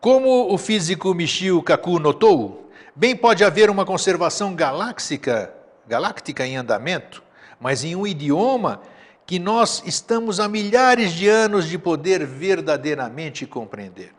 [0.00, 5.52] Como o físico Michio Kaku notou, bem pode haver uma conservação galáxica,
[5.86, 7.22] galáctica em andamento,
[7.60, 8.80] mas em um idioma
[9.26, 14.14] que nós estamos há milhares de anos de poder verdadeiramente compreender.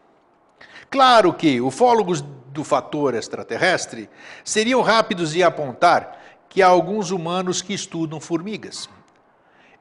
[0.88, 4.08] Claro que ufólogos do fator extraterrestre
[4.44, 8.88] seriam rápidos em apontar que há alguns humanos que estudam formigas.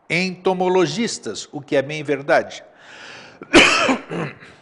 [0.09, 2.65] Entomologistas, o que é bem verdade.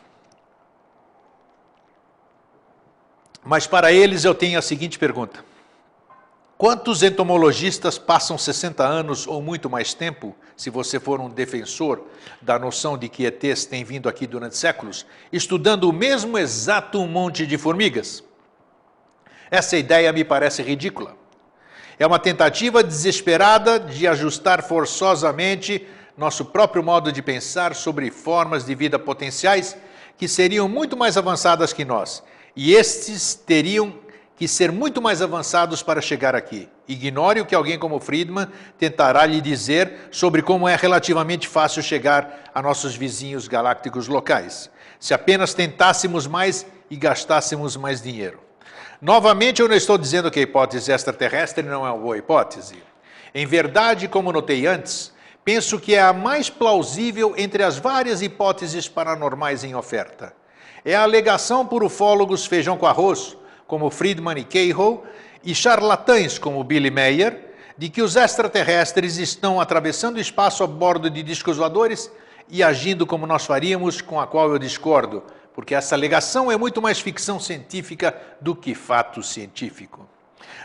[3.44, 5.44] Mas para eles eu tenho a seguinte pergunta:
[6.58, 12.04] Quantos entomologistas passam 60 anos ou muito mais tempo, se você for um defensor
[12.42, 17.46] da noção de que ETs têm vindo aqui durante séculos, estudando o mesmo exato monte
[17.46, 18.24] de formigas?
[19.50, 21.16] Essa ideia me parece ridícula.
[21.96, 28.74] É uma tentativa desesperada de ajustar forçosamente nosso próprio modo de pensar sobre formas de
[28.74, 29.76] vida potenciais
[30.16, 32.24] que seriam muito mais avançadas que nós,
[32.60, 33.94] e estes teriam
[34.36, 36.68] que ser muito mais avançados para chegar aqui.
[36.88, 42.50] Ignore o que alguém como Friedman tentará lhe dizer sobre como é relativamente fácil chegar
[42.52, 44.68] a nossos vizinhos galácticos locais,
[44.98, 48.40] se apenas tentássemos mais e gastássemos mais dinheiro.
[49.00, 52.82] Novamente, eu não estou dizendo que a hipótese extraterrestre não é uma boa hipótese.
[53.32, 55.12] Em verdade, como notei antes,
[55.44, 60.36] penso que é a mais plausível entre as várias hipóteses paranormais em oferta.
[60.88, 65.02] É a alegação por ufólogos feijão com arroz como Friedman e Cahill,
[65.44, 71.10] e charlatães como Billy Mayer, de que os extraterrestres estão atravessando o espaço a bordo
[71.10, 72.10] de discos voadores
[72.48, 75.22] e agindo como nós faríamos, com a qual eu discordo,
[75.52, 80.08] porque essa alegação é muito mais ficção científica do que fato científico.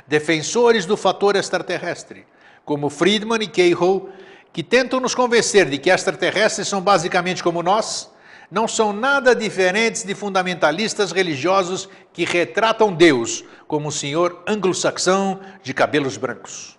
[0.08, 2.26] Defensores do fator extraterrestre,
[2.64, 4.08] como Friedman e Cahill,
[4.54, 8.13] que tentam nos convencer de que extraterrestres são basicamente como nós,
[8.54, 15.74] não são nada diferentes de fundamentalistas religiosos que retratam Deus como um senhor anglo-saxão de
[15.74, 16.78] cabelos brancos.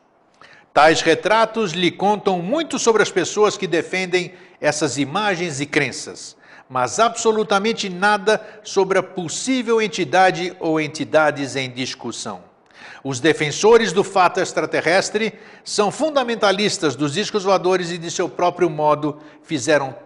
[0.72, 6.36] Tais retratos lhe contam muito sobre as pessoas que defendem essas imagens e crenças,
[6.70, 12.44] mas absolutamente nada sobre a possível entidade ou entidades em discussão.
[13.02, 15.34] Os defensores do fato extraterrestre
[15.64, 20.04] são fundamentalistas dos discos voadores e, de seu próprio modo, fizeram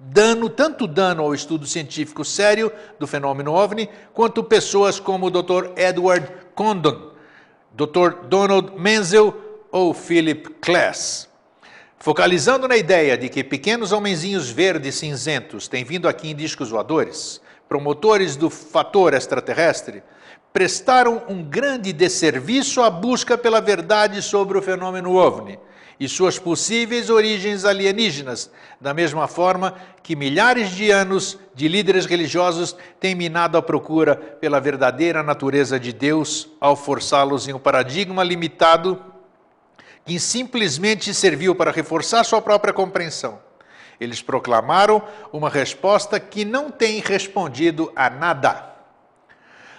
[0.00, 5.72] dano, tanto dano ao estudo científico sério do fenômeno OVNI, quanto pessoas como o Dr.
[5.76, 7.10] Edward Condon,
[7.72, 8.26] Dr.
[8.26, 9.34] Donald Menzel
[9.70, 11.28] ou Philip Klass.
[11.98, 17.42] Focalizando na ideia de que pequenos homenzinhos verdes cinzentos têm vindo aqui em discos voadores,
[17.68, 20.02] promotores do fator extraterrestre,
[20.50, 25.58] prestaram um grande desserviço à busca pela verdade sobre o fenômeno OVNI
[26.00, 32.74] e suas possíveis origens alienígenas, da mesma forma que milhares de anos de líderes religiosos
[32.98, 39.04] têm minado a procura pela verdadeira natureza de Deus ao forçá-los em um paradigma limitado
[40.06, 43.38] que simplesmente serviu para reforçar sua própria compreensão.
[44.00, 48.70] Eles proclamaram uma resposta que não tem respondido a nada.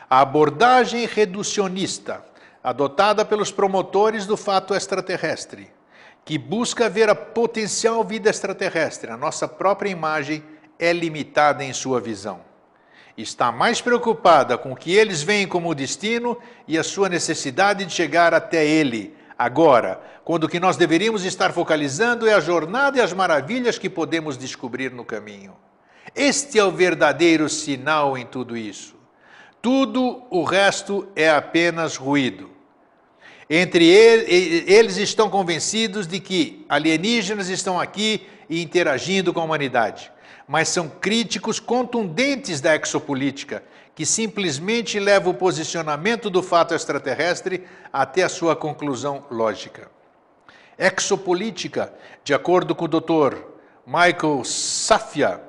[0.07, 2.23] A abordagem reducionista
[2.63, 5.80] adotada pelos promotores do fato extraterrestre
[6.23, 10.43] que busca ver a potencial vida extraterrestre, a nossa própria imagem
[10.77, 12.41] é limitada em sua visão.
[13.17, 17.93] Está mais preocupada com o que eles veem como destino e a sua necessidade de
[17.93, 23.01] chegar até ele, agora, quando o que nós deveríamos estar focalizando é a jornada e
[23.01, 25.55] as maravilhas que podemos descobrir no caminho.
[26.15, 28.95] Este é o verdadeiro sinal em tudo isso.
[29.61, 32.50] Tudo o resto é apenas ruído.
[33.53, 40.09] Entre eles, eles estão convencidos de que alienígenas estão aqui e interagindo com a humanidade,
[40.47, 43.61] mas são críticos contundentes da exopolítica,
[43.93, 49.91] que simplesmente leva o posicionamento do fato extraterrestre até a sua conclusão lógica.
[50.79, 51.93] Exopolítica,
[52.23, 53.35] de acordo com o Dr.
[53.85, 55.41] Michael Safia,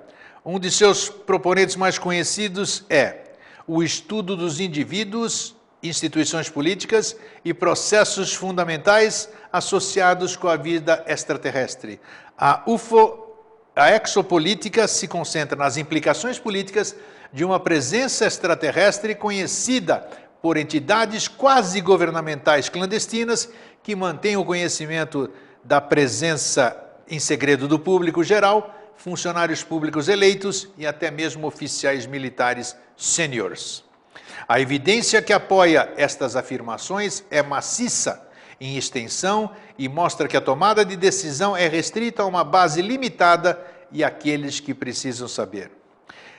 [0.45, 3.27] um de seus proponentes mais conhecidos é
[3.65, 12.01] o estudo dos indivíduos, instituições políticas e processos fundamentais associados com a vida extraterrestre.
[12.39, 13.35] A UFO,
[13.75, 16.95] a exopolítica se concentra nas implicações políticas
[17.33, 20.09] de uma presença extraterrestre conhecida
[20.41, 23.49] por entidades quase governamentais clandestinas
[23.83, 25.31] que mantêm o conhecimento
[25.65, 26.77] da presença
[27.09, 33.85] em segredo do público geral, funcionários públicos eleitos e até mesmo oficiais militares sêniores.
[34.49, 38.29] A evidência que apoia estas afirmações é maciça
[38.61, 43.61] em extensão e mostra que a tomada de decisão é restrita a uma base limitada
[43.91, 45.71] e àqueles que precisam saber.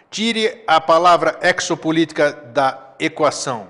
[0.10, 3.68] Tire a palavra exopolítica da equação.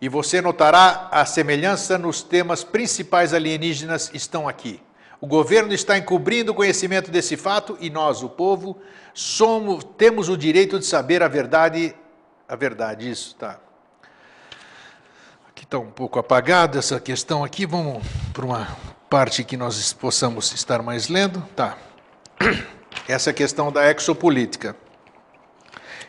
[0.00, 4.82] E você notará a semelhança nos temas principais alienígenas estão aqui.
[5.20, 8.78] O governo está encobrindo o conhecimento desse fato e nós, o povo,
[9.14, 11.94] somos, temos o direito de saber a verdade.
[12.48, 13.58] A verdade, isso, tá.
[15.48, 17.64] Aqui está um pouco apagada essa questão aqui.
[17.64, 18.76] Vamos para uma
[19.08, 21.42] parte que nós possamos estar mais lendo.
[21.56, 21.76] Tá.
[23.08, 24.76] Essa questão da exopolítica.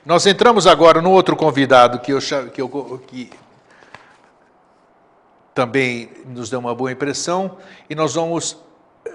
[0.04, 2.20] Nós entramos agora no outro convidado que eu,
[2.52, 3.30] que eu que
[5.54, 7.58] também nos deu uma boa impressão,
[7.90, 8.58] e nós vamos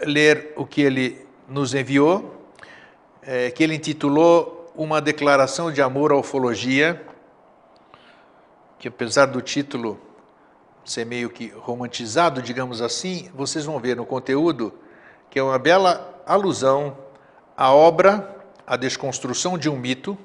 [0.05, 2.49] ler o que ele nos enviou,
[3.23, 7.01] é, que ele intitulou Uma Declaração de Amor à Ufologia,
[8.79, 10.01] que apesar do título
[10.85, 14.73] ser meio que romantizado, digamos assim, vocês vão ver no conteúdo
[15.31, 16.97] que é uma bela alusão
[17.57, 20.19] à obra A Desconstrução de um Mito,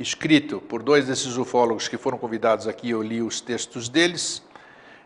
[0.00, 4.42] escrito por dois desses ufólogos que foram convidados aqui, eu li os textos deles,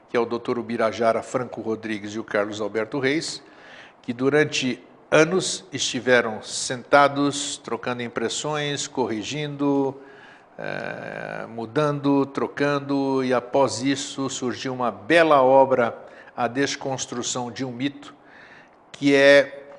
[0.09, 0.59] que é o Dr.
[0.59, 3.43] Ubirajara Franco Rodrigues e o Carlos Alberto Reis,
[4.03, 10.01] que durante anos estiveram sentados, trocando impressões, corrigindo,
[10.59, 15.97] eh, mudando, trocando, e após isso surgiu uma bela obra,
[16.37, 18.15] A Desconstrução de um Mito,
[18.91, 19.71] que é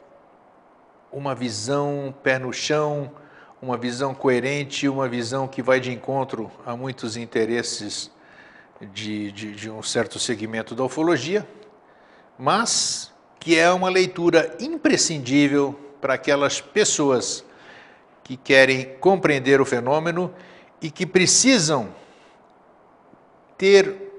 [1.11, 3.11] uma visão pé no chão,
[3.61, 8.11] uma visão coerente, uma visão que vai de encontro a muitos interesses
[8.93, 11.47] de, de, de um certo segmento da ufologia,
[12.38, 13.12] mas
[13.44, 17.44] que é uma leitura imprescindível para aquelas pessoas
[18.24, 20.34] que querem compreender o fenômeno
[20.82, 21.94] e que precisam
[23.58, 24.14] ter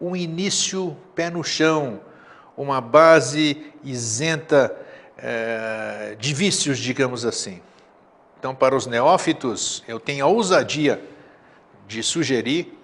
[0.00, 2.00] um início pé no chão,
[2.56, 4.72] uma base isenta
[5.18, 7.60] é, de vícios, digamos assim.
[8.38, 11.02] Então, para os neófitos, eu tenho a ousadia
[11.88, 12.78] de sugerir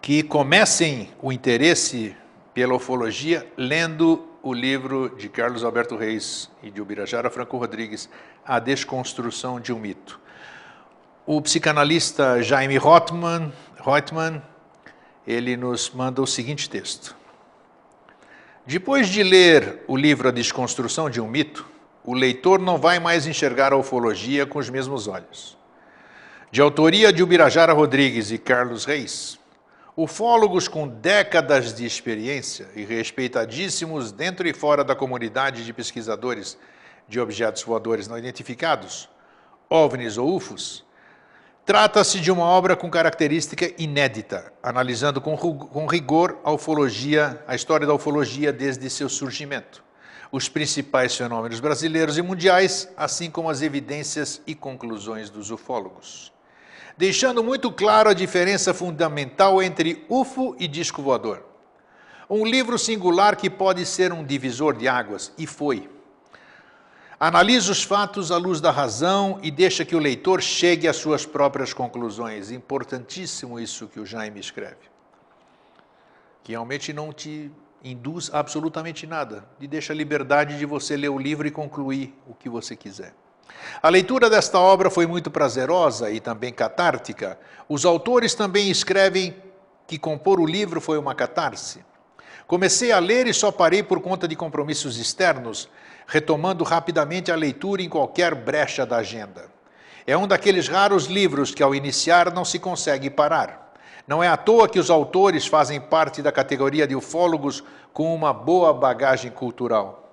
[0.00, 2.16] que comecem o interesse
[2.56, 8.08] pela ufologia lendo o livro de Carlos Alberto Reis e de Ubirajara Franco Rodrigues,
[8.46, 10.18] A Desconstrução de um Mito.
[11.26, 14.42] O psicanalista Jaime Rothman, Rothman
[15.26, 17.14] ele nos manda o seguinte texto.
[18.64, 21.68] Depois de ler o livro A Desconstrução de um Mito,
[22.02, 25.58] o leitor não vai mais enxergar a ufologia com os mesmos olhos.
[26.50, 29.38] De autoria de Ubirajara Rodrigues e Carlos Reis,
[29.98, 36.58] Ufólogos com décadas de experiência e respeitadíssimos dentro e fora da comunidade de pesquisadores
[37.08, 39.08] de objetos voadores não identificados,
[39.70, 40.84] OVNIs ou UFOs,
[41.64, 47.94] trata-se de uma obra com característica inédita, analisando com rigor a ufologia, a história da
[47.94, 49.82] ufologia desde seu surgimento,
[50.30, 56.35] os principais fenômenos brasileiros e mundiais, assim como as evidências e conclusões dos ufólogos
[56.96, 61.44] deixando muito claro a diferença fundamental entre UFO e disco voador.
[62.28, 65.88] Um livro singular que pode ser um divisor de águas, e foi.
[67.18, 71.24] Analisa os fatos à luz da razão e deixa que o leitor chegue às suas
[71.24, 72.50] próprias conclusões.
[72.50, 74.90] Importantíssimo isso que o Jaime escreve.
[76.42, 77.50] Que realmente não te
[77.82, 82.34] induz absolutamente nada, e deixa a liberdade de você ler o livro e concluir o
[82.34, 83.14] que você quiser.
[83.82, 87.38] A leitura desta obra foi muito prazerosa e também catártica.
[87.68, 89.36] Os autores também escrevem
[89.86, 91.84] que compor o livro foi uma catarse.
[92.46, 95.68] Comecei a ler e só parei por conta de compromissos externos,
[96.06, 99.46] retomando rapidamente a leitura em qualquer brecha da agenda.
[100.06, 103.74] É um daqueles raros livros que, ao iniciar, não se consegue parar.
[104.06, 108.32] Não é à toa que os autores fazem parte da categoria de ufólogos com uma
[108.32, 110.05] boa bagagem cultural.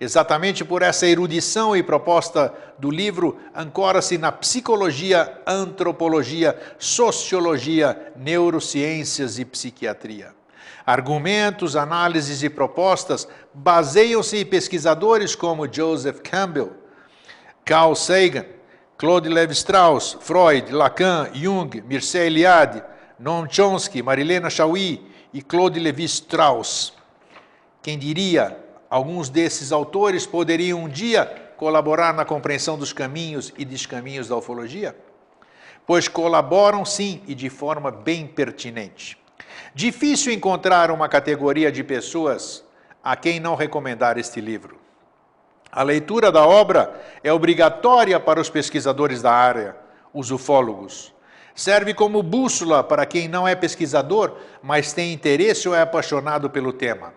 [0.00, 9.44] Exatamente por essa erudição e proposta do livro, ancora-se na psicologia, antropologia, sociologia, neurociências e
[9.44, 10.32] psiquiatria.
[10.86, 16.72] Argumentos, análises e propostas baseiam-se em pesquisadores como Joseph Campbell,
[17.64, 18.46] Carl Sagan,
[18.96, 22.82] Claude Levi-Strauss, Freud, Lacan, Jung, Mircea Eliade,
[23.18, 26.92] Noam Chomsky, Marilena Chauí e Claude Levi-Strauss.
[27.82, 28.56] Quem diria,
[28.88, 31.26] alguns desses autores poderiam um dia
[31.56, 34.96] colaborar na compreensão dos caminhos e descaminhos da ufologia?
[35.86, 39.18] Pois colaboram sim e de forma bem pertinente.
[39.74, 42.64] Difícil encontrar uma categoria de pessoas
[43.02, 44.78] a quem não recomendar este livro.
[45.70, 49.76] A leitura da obra é obrigatória para os pesquisadores da área,
[50.12, 51.14] os ufólogos.
[51.54, 56.72] Serve como bússola para quem não é pesquisador, mas tem interesse ou é apaixonado pelo
[56.72, 57.12] tema.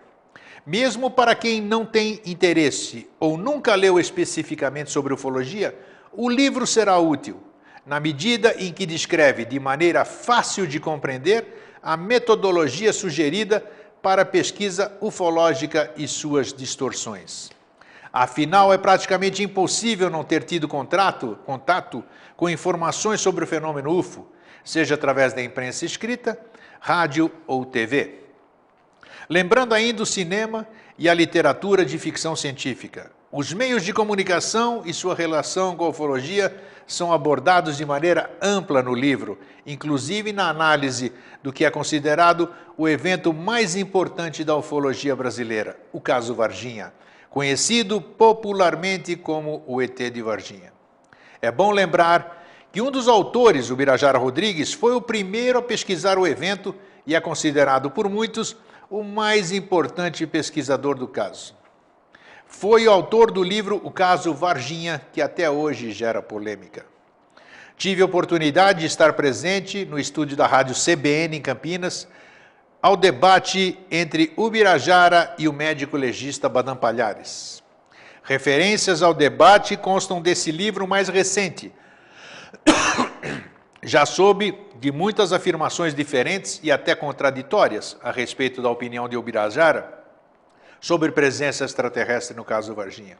[0.64, 5.76] Mesmo para quem não tem interesse ou nunca leu especificamente sobre ufologia,
[6.12, 7.42] o livro será útil,
[7.84, 13.64] na medida em que descreve de maneira fácil de compreender a metodologia sugerida
[14.00, 17.50] para a pesquisa ufológica e suas distorções.
[18.12, 22.04] Afinal, é praticamente impossível não ter tido contrato, contato
[22.36, 24.28] com informações sobre o fenômeno UFO,
[24.62, 26.38] seja através da imprensa escrita,
[26.78, 28.21] rádio ou TV.
[29.32, 30.68] Lembrando ainda o cinema
[30.98, 33.10] e a literatura de ficção científica.
[33.32, 36.54] Os meios de comunicação e sua relação com a ufologia
[36.86, 42.86] são abordados de maneira ampla no livro, inclusive na análise do que é considerado o
[42.86, 46.92] evento mais importante da ufologia brasileira, o caso Varginha,
[47.30, 50.74] conhecido popularmente como o ET de Varginha.
[51.40, 56.18] É bom lembrar que um dos autores, o Birajara Rodrigues, foi o primeiro a pesquisar
[56.18, 56.74] o evento
[57.06, 58.54] e é considerado por muitos
[58.92, 61.54] o mais importante pesquisador do caso.
[62.46, 66.84] Foi o autor do livro O Caso Varginha, que até hoje gera polêmica.
[67.74, 72.06] Tive a oportunidade de estar presente no estúdio da rádio CBN em Campinas,
[72.82, 77.62] ao debate entre o Birajara e o médico legista Badam Palhares.
[78.22, 81.72] Referências ao debate constam desse livro mais recente,
[83.82, 90.02] já soube de muitas afirmações diferentes e até contraditórias a respeito da opinião de Ubirajara
[90.80, 93.18] sobre presença extraterrestre no caso Varginha.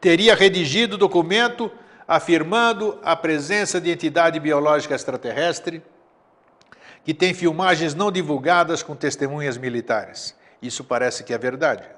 [0.00, 1.70] Teria redigido documento
[2.06, 5.82] afirmando a presença de entidade biológica extraterrestre
[7.04, 10.36] que tem filmagens não divulgadas com testemunhas militares.
[10.60, 11.97] Isso parece que é verdade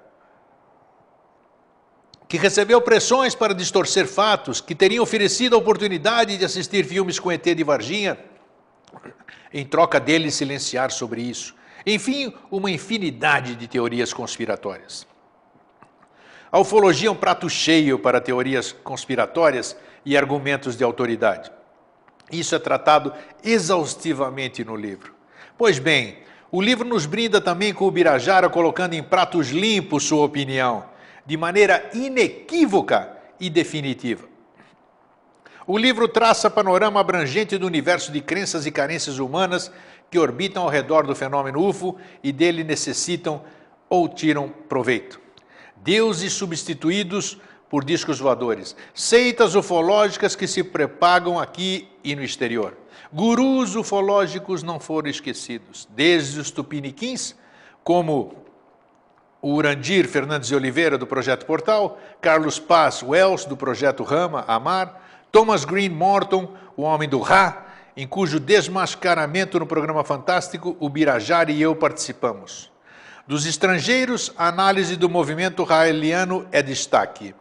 [2.31, 7.33] que recebeu pressões para distorcer fatos, que teria oferecido a oportunidade de assistir filmes com
[7.33, 8.17] ET de Varginha,
[9.53, 11.57] em troca dele silenciar sobre isso.
[11.85, 15.05] Enfim, uma infinidade de teorias conspiratórias.
[16.53, 19.77] A ufologia é um prato cheio para teorias conspiratórias
[20.07, 21.51] e argumentos de autoridade.
[22.31, 23.13] Isso é tratado
[23.43, 25.13] exaustivamente no livro.
[25.59, 26.19] Pois bem,
[26.53, 30.90] o livro nos brinda também com o Birajara colocando em pratos limpos sua opinião
[31.27, 34.29] de maneira inequívoca e definitiva.
[35.67, 39.71] O livro traça panorama abrangente do universo de crenças e carências humanas
[40.11, 43.43] que orbitam ao redor do fenômeno UFO e dele necessitam
[43.89, 45.21] ou tiram proveito.
[45.77, 52.77] Deuses substituídos por discos voadores, seitas ufológicas que se propagam aqui e no exterior.
[53.13, 57.37] Gurus ufológicos não foram esquecidos, desde os tupiniquins,
[57.85, 58.40] como
[59.43, 65.03] o Urandir Fernandes de Oliveira, do Projeto Portal, Carlos Paz Wells, do Projeto Rama, Amar,
[65.33, 67.67] Thomas Green Morton, o Homem do Ra,
[67.97, 72.71] em cujo desmascaramento no programa Fantástico o Birajara e eu participamos.
[73.27, 77.35] Dos estrangeiros, a análise do movimento raeliano é destaque.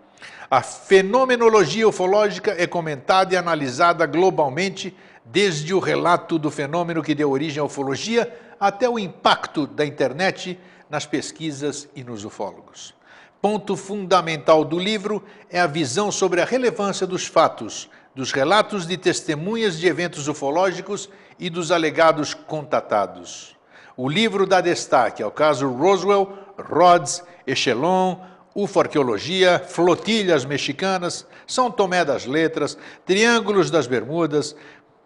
[0.49, 4.95] A fenomenologia ufológica é comentada e analisada globalmente,
[5.25, 10.59] desde o relato do fenômeno que deu origem à ufologia até o impacto da internet
[10.89, 12.93] nas pesquisas e nos ufólogos.
[13.41, 18.97] Ponto fundamental do livro é a visão sobre a relevância dos fatos, dos relatos de
[18.97, 21.09] testemunhas de eventos ufológicos
[21.39, 23.55] e dos alegados contatados.
[23.95, 28.17] O livro dá destaque ao caso Roswell, Rhodes, Echelon,
[28.53, 34.55] ufarqueologia, flotilhas mexicanas, São Tomé das Letras, Triângulos das Bermudas,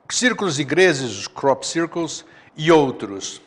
[0.09, 2.25] círculos ingleses, crop circles
[2.55, 3.41] e outros.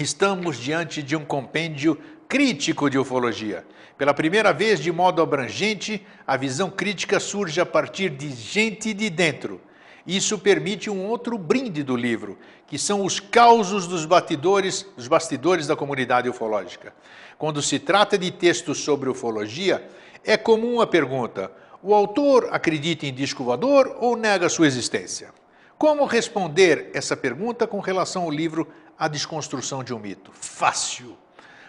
[0.00, 3.66] Estamos diante de um compêndio crítico de ufologia.
[3.98, 9.10] Pela primeira vez, de modo abrangente, a visão crítica surge a partir de gente de
[9.10, 9.60] dentro.
[10.06, 15.66] Isso permite um outro brinde do livro, que são os causos dos bastidores, dos bastidores
[15.66, 16.94] da comunidade ufológica.
[17.36, 19.86] Quando se trata de textos sobre ufologia,
[20.24, 25.28] é comum a pergunta: o autor acredita em disco voador ou nega sua existência?
[25.76, 28.66] Como responder essa pergunta com relação ao livro
[29.00, 30.30] A Desconstrução de um Mito?
[30.30, 31.16] Fácil.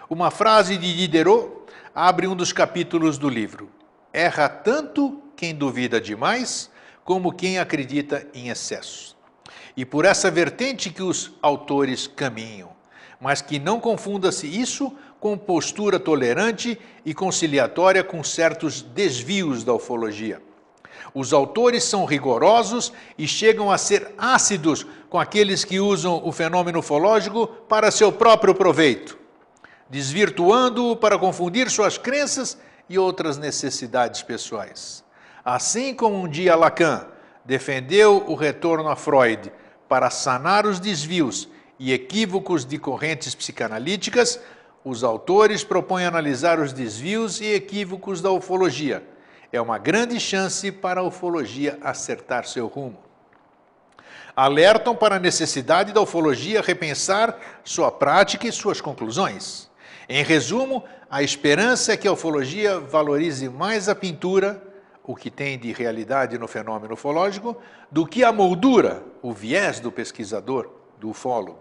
[0.10, 1.50] Uma frase de Diderot
[1.96, 3.70] abre um dos capítulos do livro.
[4.12, 6.70] Erra tanto quem duvida demais,
[7.06, 9.16] como quem acredita em excesso.
[9.78, 12.72] E por essa vertente que os autores caminham,
[13.18, 20.42] mas que não confunda-se isso com postura tolerante e conciliatória com certos desvios da ufologia.
[21.14, 26.80] Os autores são rigorosos e chegam a ser ácidos com aqueles que usam o fenômeno
[26.80, 29.18] ufológico para seu próprio proveito,
[29.90, 32.58] desvirtuando-o para confundir suas crenças
[32.90, 35.04] e outras necessidades pessoais.
[35.44, 37.08] Assim como um dia Lacan
[37.44, 39.52] defendeu o retorno a Freud
[39.90, 44.40] para sanar os desvios e equívocos de correntes psicanalíticas,
[44.86, 49.04] os autores propõem analisar os desvios e equívocos da ufologia
[49.52, 52.98] é uma grande chance para a ufologia acertar seu rumo.
[54.36, 59.70] Alertam para a necessidade da ufologia repensar sua prática e suas conclusões.
[60.08, 64.64] Em resumo, a esperança é que a ufologia valorize mais a pintura,
[65.04, 67.58] o que tem de realidade no fenômeno ufológico,
[67.92, 71.60] do que a moldura, o viés do pesquisador, do ufólogo.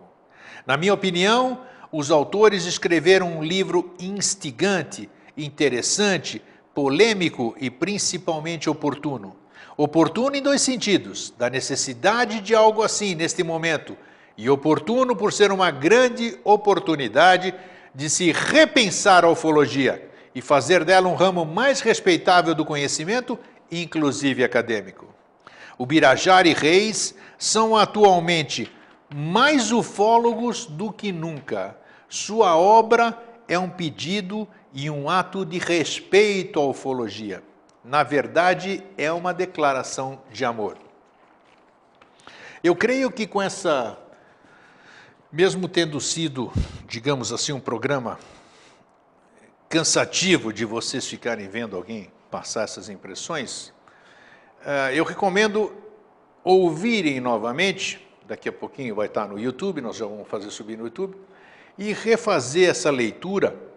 [0.64, 1.60] Na minha opinião,
[1.90, 6.40] os autores escreveram um livro instigante, interessante,
[6.74, 9.36] polêmico e principalmente oportuno.
[9.76, 13.96] Oportuno em dois sentidos: da necessidade de algo assim neste momento,
[14.36, 17.54] e oportuno por ser uma grande oportunidade
[17.94, 23.38] de se repensar a ufologia e fazer dela um ramo mais respeitável do conhecimento,
[23.70, 25.06] inclusive acadêmico.
[25.76, 28.70] O Birajara e Reis são atualmente
[29.14, 31.76] mais ufólogos do que nunca.
[32.08, 33.18] Sua obra
[33.48, 37.42] é um pedido e um ato de respeito à ufologia.
[37.84, 40.76] Na verdade, é uma declaração de amor.
[42.62, 43.98] Eu creio que com essa,
[45.32, 46.52] mesmo tendo sido,
[46.86, 48.18] digamos assim, um programa
[49.68, 53.72] cansativo de vocês ficarem vendo alguém passar essas impressões,
[54.64, 55.72] eh, eu recomendo
[56.44, 60.84] ouvirem novamente, daqui a pouquinho vai estar no YouTube, nós já vamos fazer subir no
[60.84, 61.16] YouTube,
[61.78, 63.69] e refazer essa leitura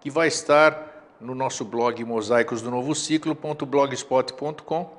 [0.00, 0.90] que vai estar
[1.20, 4.98] no nosso blog mosaicos do novo ciclo.blogspot.com,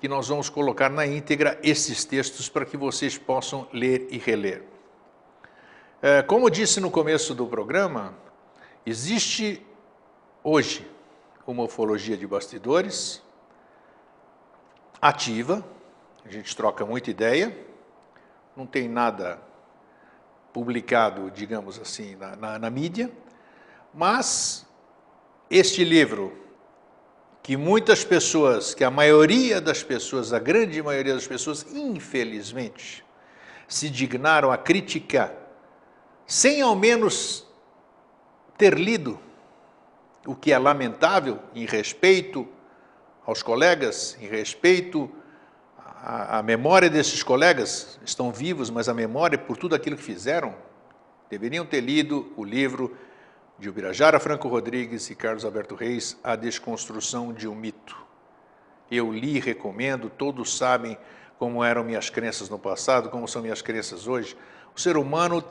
[0.00, 4.64] que nós vamos colocar na íntegra esses textos para que vocês possam ler e reler.
[6.02, 8.14] É, como disse no começo do programa,
[8.84, 9.64] existe
[10.42, 10.86] hoje
[11.46, 13.22] uma ufologia de bastidores
[15.00, 15.64] ativa,
[16.24, 17.56] a gente troca muita ideia,
[18.56, 19.40] não tem nada
[20.52, 23.10] publicado, digamos assim, na, na, na mídia,
[23.94, 24.66] mas
[25.48, 26.32] este livro,
[27.42, 33.04] que muitas pessoas, que a maioria das pessoas, a grande maioria das pessoas, infelizmente,
[33.68, 35.32] se dignaram a criticar,
[36.26, 37.46] sem ao menos
[38.58, 39.20] ter lido,
[40.26, 42.48] o que é lamentável em respeito
[43.26, 45.10] aos colegas, em respeito
[45.78, 50.54] à, à memória desses colegas, estão vivos, mas a memória por tudo aquilo que fizeram,
[51.28, 52.96] deveriam ter lido o livro
[53.58, 57.96] de Ubirajara Franco Rodrigues e Carlos Alberto Reis, A Desconstrução de um Mito.
[58.90, 60.98] Eu li e recomendo, todos sabem
[61.38, 64.36] como eram minhas crenças no passado, como são minhas crenças hoje.
[64.74, 65.42] O ser humano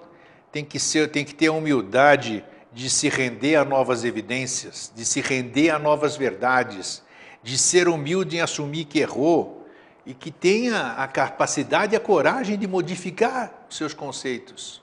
[0.51, 2.43] tem que, ser, tem que ter a humildade
[2.73, 7.01] de se render a novas evidências, de se render a novas verdades,
[7.41, 9.65] de ser humilde em assumir que errou
[10.05, 14.81] e que tenha a capacidade e a coragem de modificar seus conceitos.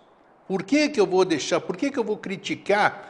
[0.49, 3.10] Por que, que eu vou deixar, por que, que eu vou criticar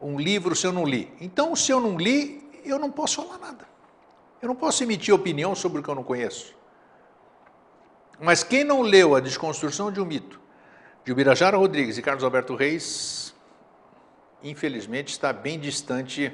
[0.00, 1.12] um livro se eu não li.
[1.20, 3.66] Então, se eu não li, eu não posso falar nada.
[4.40, 6.54] Eu não posso emitir opinião sobre o que eu não conheço.
[8.20, 10.40] Mas quem não leu A Desconstrução de um Mito,
[11.04, 13.34] de Ubirajara Rodrigues e Carlos Alberto Reis,
[14.42, 16.32] infelizmente está bem distante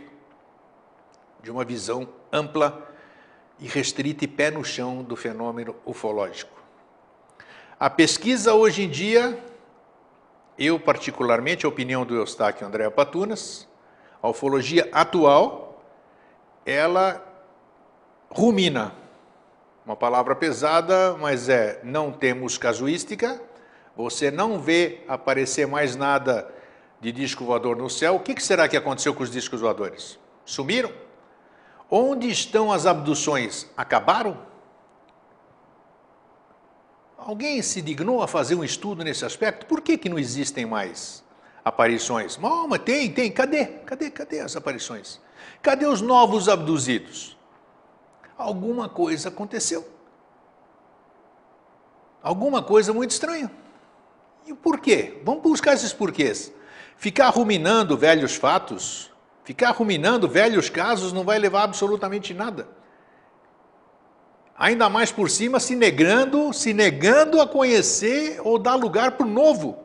[1.43, 2.91] de uma visão ampla
[3.59, 6.63] e restrita e pé no chão do fenômeno ufológico.
[7.79, 9.39] A pesquisa hoje em dia
[10.59, 13.69] eu, particularmente, a opinião do Eustáquio André Patunas,
[14.23, 15.83] a ufologia atual,
[16.65, 17.23] ela
[18.31, 18.93] rumina.
[19.85, 23.41] Uma palavra pesada, mas é, não temos casuística,
[23.97, 26.51] você não vê aparecer mais nada
[27.01, 30.19] de disco voador no céu, o que será que aconteceu com os discos voadores?
[30.45, 30.91] Sumiram?
[31.91, 33.69] Onde estão as abduções?
[33.77, 34.39] Acabaram?
[37.27, 39.65] Alguém se dignou a fazer um estudo nesse aspecto?
[39.65, 41.25] Por que, que não existem mais
[41.65, 42.39] aparições?
[42.43, 43.33] Oh, mas tem, tem.
[43.33, 43.65] Cadê?
[43.65, 44.11] Cadê?
[44.11, 45.19] Cadê as aparições?
[45.63, 47.35] Cadê os novos abduzidos?
[48.37, 49.89] Alguma coisa aconteceu.
[52.23, 53.51] Alguma coisa muito estranha.
[54.47, 55.23] E por quê?
[55.25, 56.53] Vamos buscar esses porquês.
[56.99, 59.11] Ficar ruminando velhos fatos,
[59.45, 62.69] ficar ruminando velhos casos não vai levar absolutamente nada.
[64.57, 69.31] Ainda mais por cima, se negando, se negando a conhecer ou dar lugar para o
[69.31, 69.85] novo,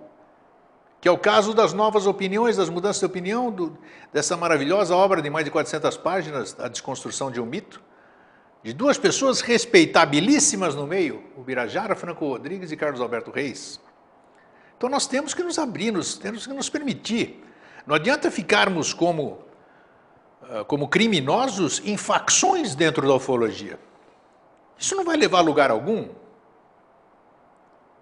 [1.02, 3.76] que é o caso das novas opiniões, das mudanças de opinião, do,
[4.14, 7.82] dessa maravilhosa obra de mais de 400 páginas, A Desconstrução de um Mito,
[8.62, 13.80] de duas pessoas respeitabilíssimas no meio, o Birajara Franco Rodrigues e Carlos Alberto Reis.
[14.78, 17.44] Então nós temos que nos abrir, nós temos que nos permitir.
[17.88, 19.40] Não adianta ficarmos como,
[20.44, 23.80] ah, como criminosos em facções dentro da ufologia.
[24.80, 26.08] Isso não vai levar a lugar algum.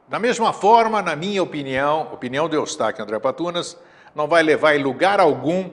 [0.07, 3.77] Da mesma forma, na minha opinião, opinião do Eustáquio André Patunas,
[4.15, 5.69] não vai levar em lugar algum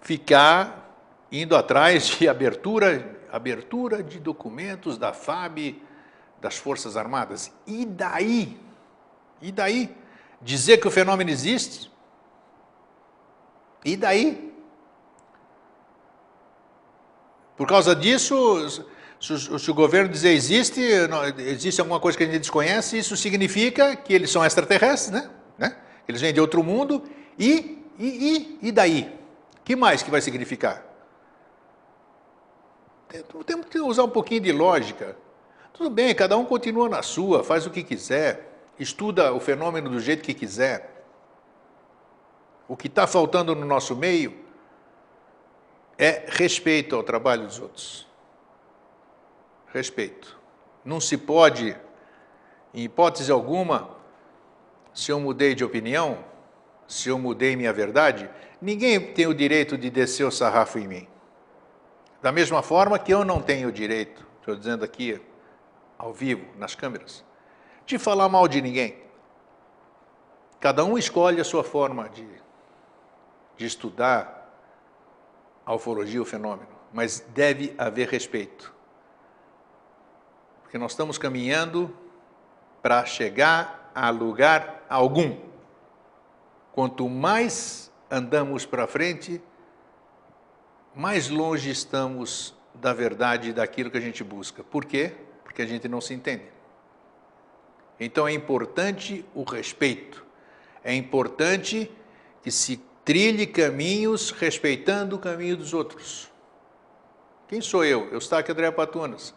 [0.00, 0.94] ficar
[1.32, 5.82] indo atrás de abertura, abertura de documentos da FAB,
[6.40, 7.52] das Forças Armadas.
[7.66, 8.60] E daí?
[9.42, 9.96] E daí?
[10.40, 11.90] dizer que o fenômeno existe?
[13.84, 14.52] E daí?
[17.56, 18.86] Por causa disso,
[19.20, 20.80] se o governo dizer existe,
[21.38, 25.30] existe alguma coisa que a gente desconhece, isso significa que eles são extraterrestres, né?
[25.58, 25.76] né?
[26.08, 27.02] Eles vêm de outro mundo,
[27.38, 29.20] e, e, e, e daí?
[29.62, 30.84] que mais que vai significar?
[33.46, 35.16] Temos que usar um pouquinho de lógica.
[35.72, 38.50] Tudo bem, cada um continua na sua, faz o que quiser
[38.80, 41.04] estuda o fenômeno do jeito que quiser.
[42.66, 44.34] O que está faltando no nosso meio
[45.98, 48.06] é respeito ao trabalho dos outros.
[49.72, 50.38] Respeito.
[50.84, 51.76] Não se pode,
[52.74, 53.96] em hipótese alguma,
[54.92, 56.24] se eu mudei de opinião,
[56.88, 58.28] se eu mudei minha verdade,
[58.60, 61.08] ninguém tem o direito de descer o sarrafo em mim.
[62.20, 65.20] Da mesma forma que eu não tenho o direito, estou dizendo aqui
[65.96, 67.24] ao vivo, nas câmeras,
[67.86, 68.98] de falar mal de ninguém.
[70.58, 72.26] Cada um escolhe a sua forma de,
[73.56, 74.52] de estudar
[75.64, 78.74] a ufologia, o fenômeno, mas deve haver respeito.
[80.70, 81.92] Porque nós estamos caminhando
[82.80, 85.36] para chegar a lugar algum.
[86.70, 89.42] Quanto mais andamos para frente,
[90.94, 94.62] mais longe estamos da verdade daquilo que a gente busca.
[94.62, 95.12] Por quê?
[95.42, 96.44] Porque a gente não se entende.
[97.98, 100.24] Então é importante o respeito,
[100.84, 101.90] é importante
[102.44, 106.30] que se trilhe caminhos respeitando o caminho dos outros.
[107.48, 108.08] Quem sou eu?
[108.12, 109.34] Eu aqui, André Patunas,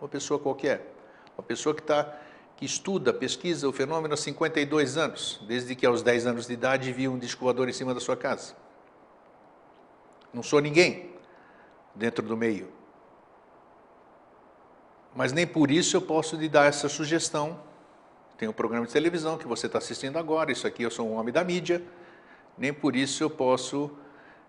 [0.00, 0.94] uma pessoa qualquer,
[1.36, 2.20] uma pessoa que está
[2.56, 6.92] que estuda, pesquisa o fenômeno há 52 anos, desde que aos 10 anos de idade
[6.92, 8.56] viu um disco voador em cima da sua casa.
[10.34, 11.12] Não sou ninguém
[11.94, 12.68] dentro do meio.
[15.14, 17.60] Mas nem por isso eu posso lhe dar essa sugestão
[18.38, 21.14] tem um programa de televisão que você está assistindo agora, isso aqui eu sou um
[21.14, 21.82] homem da mídia,
[22.56, 23.90] nem por isso eu posso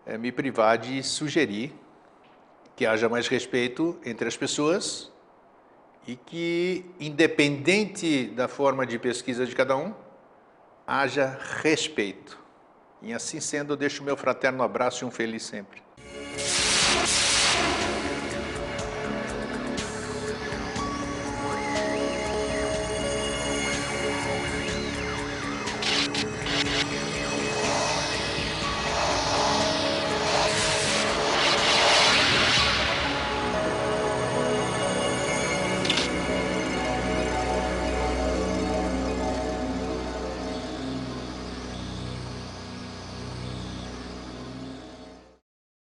[0.05, 1.73] é, me privar de sugerir
[2.75, 5.11] que haja mais respeito entre as pessoas
[6.07, 9.93] e que, independente da forma de pesquisa de cada um,
[10.85, 12.39] haja respeito.
[13.01, 15.81] E assim sendo, deixo meu fraterno abraço e um feliz sempre.